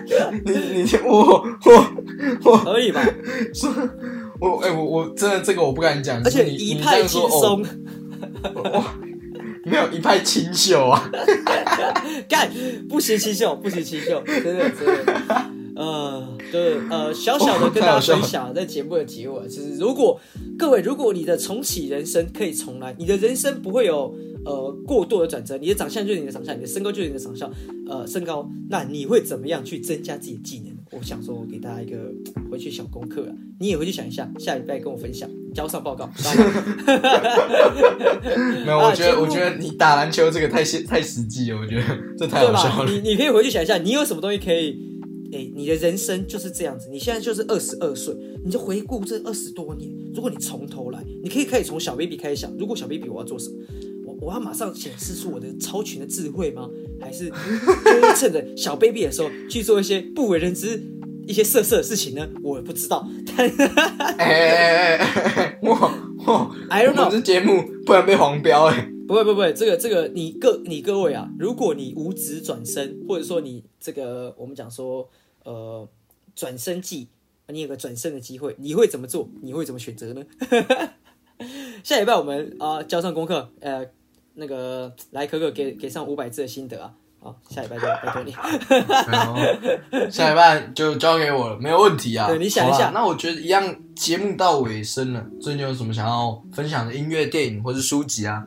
[0.46, 0.52] 你
[0.82, 1.94] 你我我
[2.44, 3.02] 我可以吧？
[3.54, 3.72] 说，
[4.40, 7.66] 我哎、欸、我我真的这个我不敢讲，而且一派轻松。
[9.64, 11.10] 没有一派清秀啊！
[12.28, 12.50] 干，
[12.90, 15.52] 不行清秀，不行清秀，真的真的。
[15.76, 20.20] 呃，对，呃，小小的跟大家分享，在节目的结尾，就是如果
[20.58, 24.14] 各位，如果你的重启人生可以重来，你的人生不会有
[24.46, 27.50] 呃过度的转折，你的长相就是你的长相，你的身高就是你的长相，
[27.90, 30.72] 呃，身高，那你会怎么样去增加自己的技能？
[30.92, 31.98] 我想说，我给大家一个
[32.52, 36.10] 回去小功课啊，你也回去想一下，下礼拜跟我分享，交上报告。
[38.66, 41.84] 没有，我觉得、啊、我觉得你打篮球这个太现 太实际了，我觉得
[42.18, 42.92] 这太好笑了。
[42.92, 44.91] 你你可以回去想一下，你有什么东西可以？
[45.34, 49.90] 哎、欸，你的人生就是这样子，你现在就是二十二岁，你就回顾这二十多年。
[50.14, 53.56] 如果你从头来，你可以开始从小 baby 开始想，如果小 baby 我要做什么？
[54.06, 56.70] 我我要马上显示出我的超群的智慧吗？
[57.00, 60.84] 还是就是趁着小 baby 的时候去做一些不为人知、
[61.26, 62.28] 一些色色的事情呢？
[62.44, 63.08] 我也不知道。
[63.38, 63.52] 哎
[64.18, 65.60] 哎哎！
[65.62, 65.70] 我
[66.26, 68.92] 我 I don't know，这节目不然被黄标哎、欸！
[69.12, 75.10] 不会不会这个这个你各你各位啊，如果你无职转生，或者说你这个我们讲说
[75.44, 75.86] 呃
[76.34, 77.10] 转生季，
[77.50, 79.28] 你有个转生的机会，你会怎么做？
[79.42, 80.24] 你会怎么选择呢？
[81.84, 83.86] 下礼拜我们啊、呃、交上功课，呃。
[84.34, 88.32] 那个来可可给给上五百字的心得啊，好，下礼拜就 拜托你，
[90.10, 92.30] 下礼拜就交给我了，没有问题啊。
[92.30, 98.42] 对，你想一下，那我觉得一样，节目到尾声了，最近有什么想要分享的音乐、电影或是书籍啊？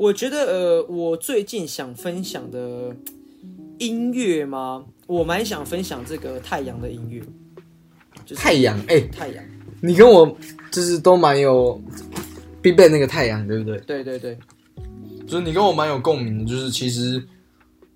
[0.00, 2.96] 我觉得呃，我最近想分享的
[3.78, 4.82] 音乐吗？
[5.06, 7.20] 我蛮想分享这个太阳的音乐，
[8.24, 9.44] 就是、太阳哎，太阳，
[9.82, 10.34] 你跟我
[10.72, 11.78] 就是都蛮有
[12.62, 13.76] 必备那个太阳，对不对？
[13.80, 14.38] 对对对。
[15.28, 17.22] 就是你跟我蛮有共鸣的，就是其实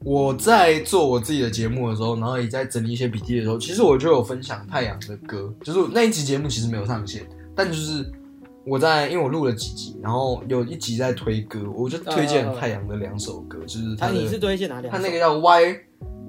[0.01, 5.51] 我在做我自己的节目的时候，然后也在整理一些笔记的时候，其实我就有分享太阳的歌。
[5.63, 7.27] 就是那一集节目其实没有上线，
[7.57, 8.05] 但就是
[8.67, 14.93] 我在因为我录了几集，然后有一集在推歌，我就推荐太阳的两首歌，就是他你是推荐哪两？
[14.93, 15.77] 他那个叫 Y，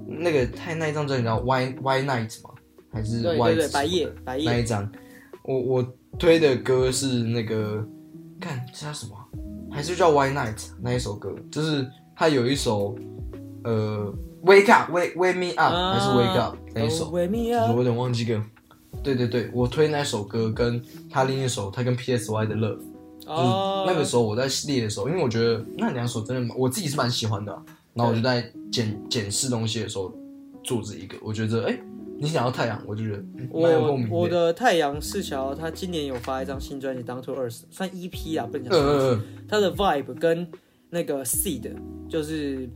[0.06, 2.50] 那个太那一张专辑叫 Y Y Night 吗？
[2.92, 4.90] 还是 Y 对对对白夜白夜那一张？
[5.42, 7.84] 我我推的歌是那个，
[8.40, 9.12] 看这叫什么？
[9.70, 12.96] 还是叫 Why Night 那一首歌，就是他有一首，
[13.64, 14.12] 呃
[14.44, 17.72] ，Wake Up，Wake Wake Me Up，、啊、还是 Wake Up 那一首，oh, me up.
[17.72, 18.42] 我有点忘记歌。
[19.02, 22.78] 对对对，我推那首歌，跟他另一首，他跟 PSY 的 Love，、
[23.26, 23.38] oh.
[23.38, 27.62] 就是那个时候我在列的时候，因为我觉得那两首真的，我自己是蛮喜欢的、啊。
[27.94, 30.12] 然后我就在检检视东西的时候
[30.62, 31.72] 做这一个，我觉得哎。
[31.72, 31.80] 欸
[32.18, 38.80] 你想要太阳，我就觉得我我的太阳是想要他今年有发一张新专辑《Down to Earth》，算 EP 啊，不能讲。
[38.80, 40.48] 嗯他的 Vibe 跟
[40.88, 41.70] 那个 Seed
[42.08, 42.66] 就是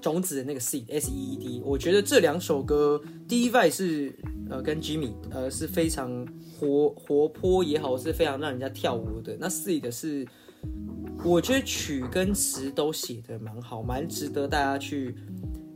[0.00, 4.14] 种子的那个 Seed S E E D，我觉得这两首歌，第一 Vibe 是
[4.50, 6.26] 呃跟 Jimmy 呃是非常
[6.58, 9.36] 活活泼也好，是非常让人家跳舞的。
[9.38, 10.26] 那 Seed 是
[11.24, 15.14] 我觉得曲跟词都写的蛮好，蛮值得大家去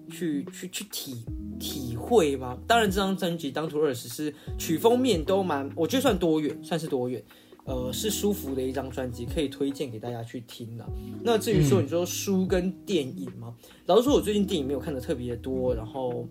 [0.09, 1.25] 去去去体。
[1.63, 2.57] 体会嘛？
[2.67, 7.23] 当然，这张专辑《当涂二十》是曲风面都蛮，我觉得算多元，算是多元，
[7.65, 10.85] 呃，是舒服的一张专辑，可以推荐给大家去听的。
[11.23, 13.55] 那至于说你说书跟电影吗？
[13.63, 16.27] 嗯、老实说，我最近电影没有看的特别多，然后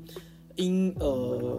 [0.56, 1.58] 因呃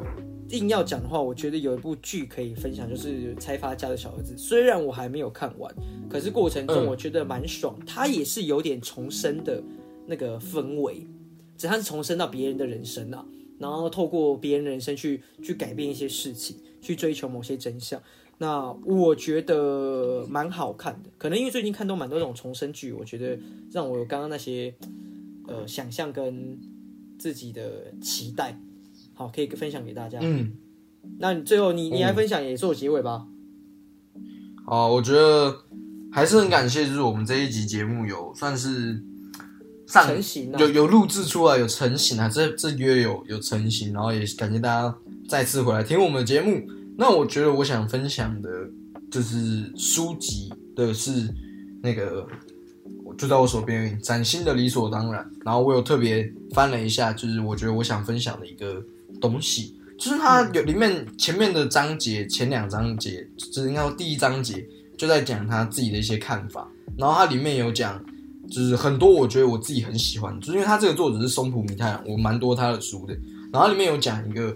[0.51, 4.35] 硬要讲的话，我觉得有一部剧可以分享，就是《财阀家的小儿子》。
[4.37, 5.73] 虽然我还没有看完，
[6.09, 7.79] 可是过程中我觉得蛮爽。
[7.87, 9.62] 它也是有点重生的
[10.07, 11.07] 那个氛围，
[11.57, 13.25] 只是它是重生到别人的人生啊，
[13.59, 18.03] 然后透过别人的人生去去改变一些事情，去追求某些真相。
[18.43, 23.38] 那我觉得蛮好看的，可能因为最近看都蛮多这种重生剧，我觉得
[23.70, 24.74] 让我有刚刚那些
[25.47, 26.59] 呃想象跟
[27.18, 28.59] 自己的期待，
[29.12, 30.18] 好，可以分享给大家。
[30.22, 30.55] 嗯，
[31.18, 33.26] 那你最后你你来分享也做结尾吧。
[34.64, 35.55] 好，我觉得
[36.11, 38.99] 还是很感谢，就是我们这一集节目有算是
[39.86, 46.59] 上成型，有有录制出来，有成型啊，这这月有有成型，然后也感谢大家再次回来听我们的节目。
[47.01, 48.51] 那我觉得我想分享的，
[49.11, 51.34] 就是书籍的是
[51.82, 52.26] 那个，
[53.16, 55.26] 就在我手边，崭新的理所当然。
[55.42, 58.84] 然后我有特别翻了一下，就是我觉得我想分享的一个
[59.18, 64.62] 东西，就是它有里面前面的章节，前两章节，就是应该说第一章节
[64.98, 66.68] 就在讲他自己的一些看法。
[66.98, 67.98] 然后它里面有讲，
[68.51, 73.16] 就是很多我觉得我自己很喜欢，就是因为他这个作者是松浦弥太郎，我蛮多他的书的。
[73.51, 74.55] 然后里面有讲一个。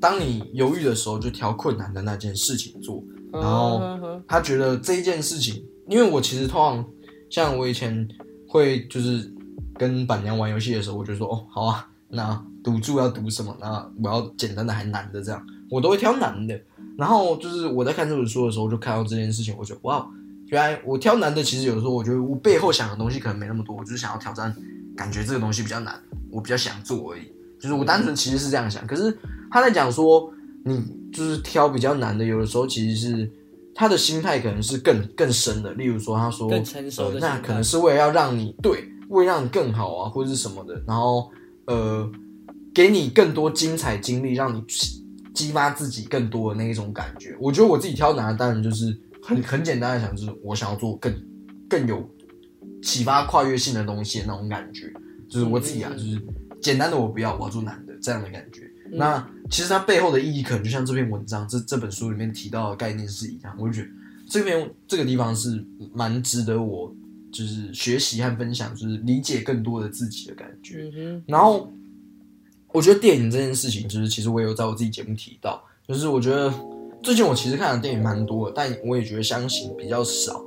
[0.00, 3.02] 当你犹豫的时候，就挑困难的那件事情做。
[3.32, 3.80] 然后
[4.26, 6.84] 他觉得这一件事情，因为我其实通常
[7.28, 8.08] 像我以前
[8.48, 9.30] 会就是
[9.74, 13.54] 跟板娘玩游戏的时候，我就说哦，好啊，那赌注要赌什么？
[13.60, 16.58] 那我要简单的还难的这样，我都会挑难的。
[16.96, 20.08] 然后就是我在看这本书的时候，就看到这件事情，我觉得哇，
[20.46, 24.54] 原来我挑难的，其实有的时候我觉得我背后想的东西可能没那么多，我就是想要挑战，
[24.96, 27.30] 感觉这个东西比较难，我比较想做而已。
[27.60, 29.16] 就是我单纯其实是这样想，可是。
[29.48, 30.30] 他在讲说，
[30.64, 33.30] 你就是挑比较难的，有的时候其实是
[33.72, 35.72] 他的心态可能是更更深的。
[35.74, 41.30] 例如说，他说，更成熟的、呃，那可能是为了要让你对，为了让你更好啊，或者是什么的，然后
[41.66, 42.10] 呃，
[42.74, 44.62] 给你更多精彩经历，让你
[45.32, 47.34] 激发自己更多的那一种感觉。
[47.40, 51.14] 我觉得我自己挑难的，当然就是很很简单的想，就是我想要做更
[51.70, 52.06] 更有
[52.82, 54.92] 启发、跨越性的东西的那种感觉。
[55.30, 56.20] 就是我自己啊，就是
[56.66, 58.62] 简单的我不要，我要做难的这样的感觉。
[58.86, 63.56] 嗯、那其实它背后的意义，可能就像这篇文章、这这本书里面提到的概念是一样。
[63.58, 63.88] 我就觉得
[64.28, 65.64] 这边这个地方是
[65.94, 66.92] 蛮值得我
[67.32, 70.90] 就是学习和分享，就是理解更多的自己的感觉。
[70.96, 71.72] 嗯、然后
[72.72, 76.52] 我觉得电影这件事情，就是其实我也有在我自己节目提到，就是我觉得
[77.02, 80.44] 最近我其实看的电影蛮多的，但我也觉得相信比较少，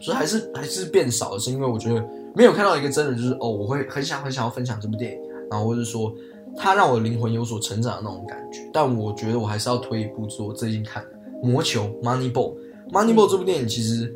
[0.00, 5.18] 所以还是还是变少的，是因为我觉得没有看到一个真的就是哦，我会很想很想要分享这部电影，
[5.50, 6.12] 然后或者说。
[6.60, 11.10] 它让我的灵魂有所成长的那种感觉，但我觉得我还是要推一部，是我最近看的
[11.46, 12.56] 《魔球》（Moneyball）。
[12.90, 14.12] Moneyball 这部电影其实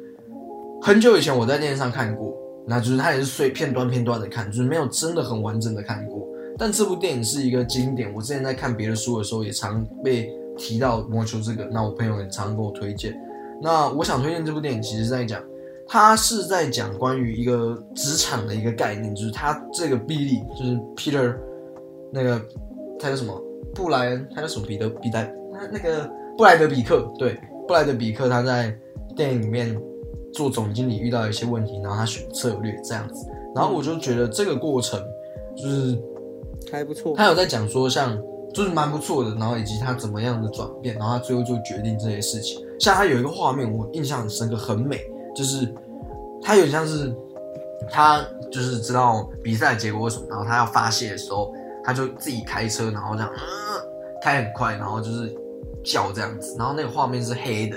[0.80, 2.34] 很久以前我在电视上看过，
[2.66, 6.26] 那就是它也是碎片段片段的看，就是没有真的很完整的看过。
[6.58, 13.14] 但这部电影是一个经典，我之前在看别的书的时候也常被提到《魔球》这个，那我朋友也常跟我推荐。
[13.60, 15.40] 那我想推荐这部电影，其实在讲，
[15.92, 21.36] 它是在讲关于一个职场的一个概念，就是他这个比利，就是 Peter。
[22.10, 22.40] 那个
[22.98, 23.38] 他叫什么？
[23.74, 24.64] 布莱恩，他叫什么？
[24.66, 25.22] 彼得彼得，
[25.52, 27.38] 他那个布莱德比克，对，
[27.68, 28.74] 布莱德比克，他在
[29.14, 29.78] 电影里面
[30.32, 34.98] 做总经理遇到一些问题，然后他选策略这样子，然后我就觉得这个过程
[35.54, 36.02] 就是
[36.70, 37.14] 还不错。
[37.14, 38.18] 他有在讲说，像
[38.54, 42.64] 就是蛮不错的，然后以及他怎么样的转变，然后他最后就决定这些事情。
[42.80, 44.98] 像他有一个画面，我印象很深刻，很美，
[45.34, 45.66] 就是
[46.42, 47.14] 他有点像是
[47.90, 51.54] 他就是知道比赛结果什么，然后他要发泄的时候。
[51.84, 53.40] 他就自己开车，然后这样，呃，
[54.22, 55.36] 开很快，然后就是
[55.82, 57.76] 叫这样子，然后那个画面是黑的，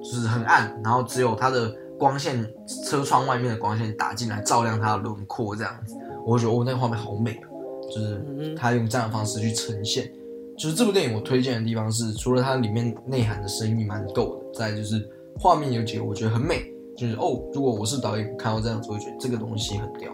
[0.00, 1.68] 就是很暗，然后只有他的
[1.98, 2.48] 光线，
[2.86, 7.50] 车窗外面的光线打进来，照亮他的轮廓这样子，我就觉得哦，那个画面好美啊，
[7.92, 10.08] 就是他用这样的方式去呈现，
[10.56, 15.04] 就是这部电影我推荐的地方是，除了它里面内涵的深意蛮够的，再就是
[15.36, 20.12] 画面有几个我觉得很美，就是哦，如果我是导演看到这样子，会觉得这个东西很屌。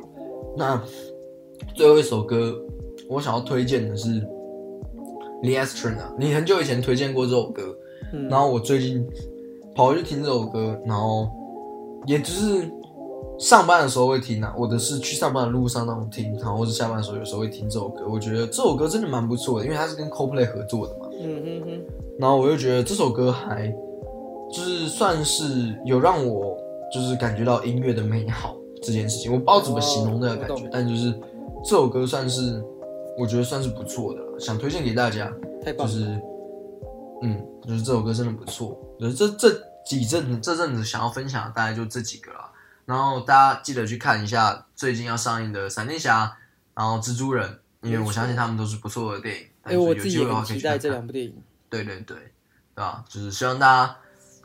[0.57, 0.83] 那
[1.75, 2.55] 最后一首歌。
[3.09, 4.07] 我想要推荐的是
[5.41, 7.63] 《The Astronaut》，你很久以前推荐过这首歌，
[8.13, 9.07] 嗯，然后我最近
[9.75, 11.27] 跑去听这首歌，然后
[12.05, 12.71] 也就是
[13.39, 18.05] 上班的时候会听啊，我的是去上班的路上那种听，然后或者下班的时候有时候会听这首歌。
[18.07, 21.85] 我觉得这首歌真的蛮不错的，因为它是跟 Coldplay 合作的嘛，嗯嗯嗯。
[22.19, 23.69] 然后我又觉得这首歌还
[24.53, 26.59] 就是算是有让我
[26.93, 31.13] 就是感觉到音乐的美好这件事情，我不知道怎么形容那个感觉，但就是
[31.65, 32.63] 这首歌算是。
[33.21, 35.29] 我觉得算是不错的，想推荐给大家。
[35.65, 35.93] 太棒了。
[35.93, 36.21] 就是，
[37.21, 38.79] 嗯，就是这首歌真的不错。
[39.01, 42.39] 就是这这几阵子这阵子想要分享的大概就这几个了。
[42.85, 46.33] 然后大家记得去看一下最近要上映的闪电侠，
[46.75, 49.43] 然后蜘蛛人，因为我相信他们都是不错的电影。
[49.63, 51.35] 哎、欸，我自己也很期待这两部电影。
[51.69, 52.25] 对对对，对
[52.77, 53.05] 吧？
[53.09, 53.97] 就是希望大家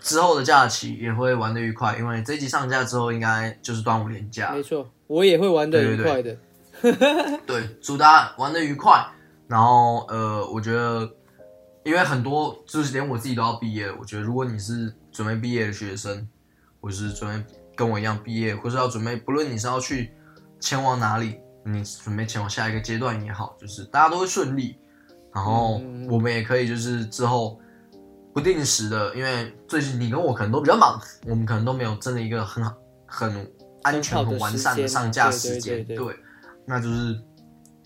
[0.03, 4.51] 之后的假期也会玩的愉快，因为这一集上架之后应该就是端午连假。
[4.51, 6.35] 没错，我也会玩的愉快的。
[6.81, 9.01] 对，对，对， 对，祝大家玩的愉快。
[9.47, 11.09] 然后呃，我觉得，
[11.85, 16.27] 因为很多就是连我自己都要毕业了，我觉得如果你是准备毕业的学生，
[16.81, 20.11] 或是准备跟我一样毕业，或是要准备，不论你是要去
[20.59, 24.75] 前往哪里，你准备前往下一个阶段也好，就是大家都会顺利。
[25.33, 27.57] 然后我们也可以就是之后
[28.33, 32.73] 不定时的，因为最近你跟我可能都比较忙，我们可能都没有真的一个很好、
[33.05, 33.51] 很
[33.83, 35.85] 安全、很完善的上架时间。
[35.85, 36.19] 对，
[36.65, 37.21] 那就是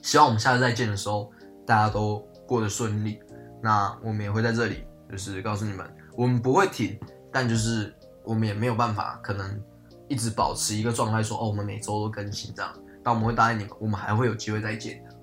[0.01, 1.29] 希望我们下次再见的时候，
[1.65, 3.19] 大家都过得顺利。
[3.61, 6.97] 那我们也会在这里，就是告诉你们，我们不会停，
[7.33, 7.93] 但就是
[8.23, 9.61] 我们也没有办法，可能
[10.07, 12.71] 一直保持一个状态，说哦，我们每周都更新这样。
[13.03, 15.15] 但我们会答应你们，我们还会有机会再见的，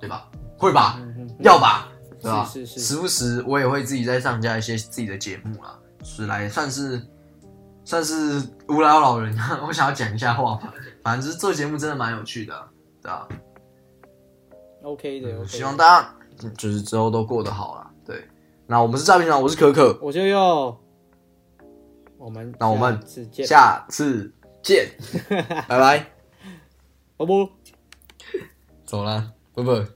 [0.00, 0.28] 对吧？
[0.58, 1.00] 会吧，
[1.40, 1.88] 要吧，
[2.26, 2.44] 对吧？
[2.44, 7.00] 是是是，时不时我也会自己再上架一些自己的节目啦，是来算是
[7.84, 9.32] 算是无聊老人，
[9.66, 10.74] 我想要讲一下话吧。
[11.02, 12.68] 反正就是做节目真的蛮有趣的，
[13.00, 13.28] 对吧
[14.82, 16.14] ？OK 的，okay 的希望大家
[16.58, 17.90] 就是之后都过得好啦。
[18.04, 18.26] 对，
[18.66, 20.76] 那我们是诈骗团，我是可可，我就要
[22.18, 23.00] 我们那我们
[23.46, 24.32] 下次
[24.64, 24.88] 见，
[25.68, 26.10] 拜拜，
[27.16, 27.50] 拜拜，
[28.84, 29.95] 走了，拜拜。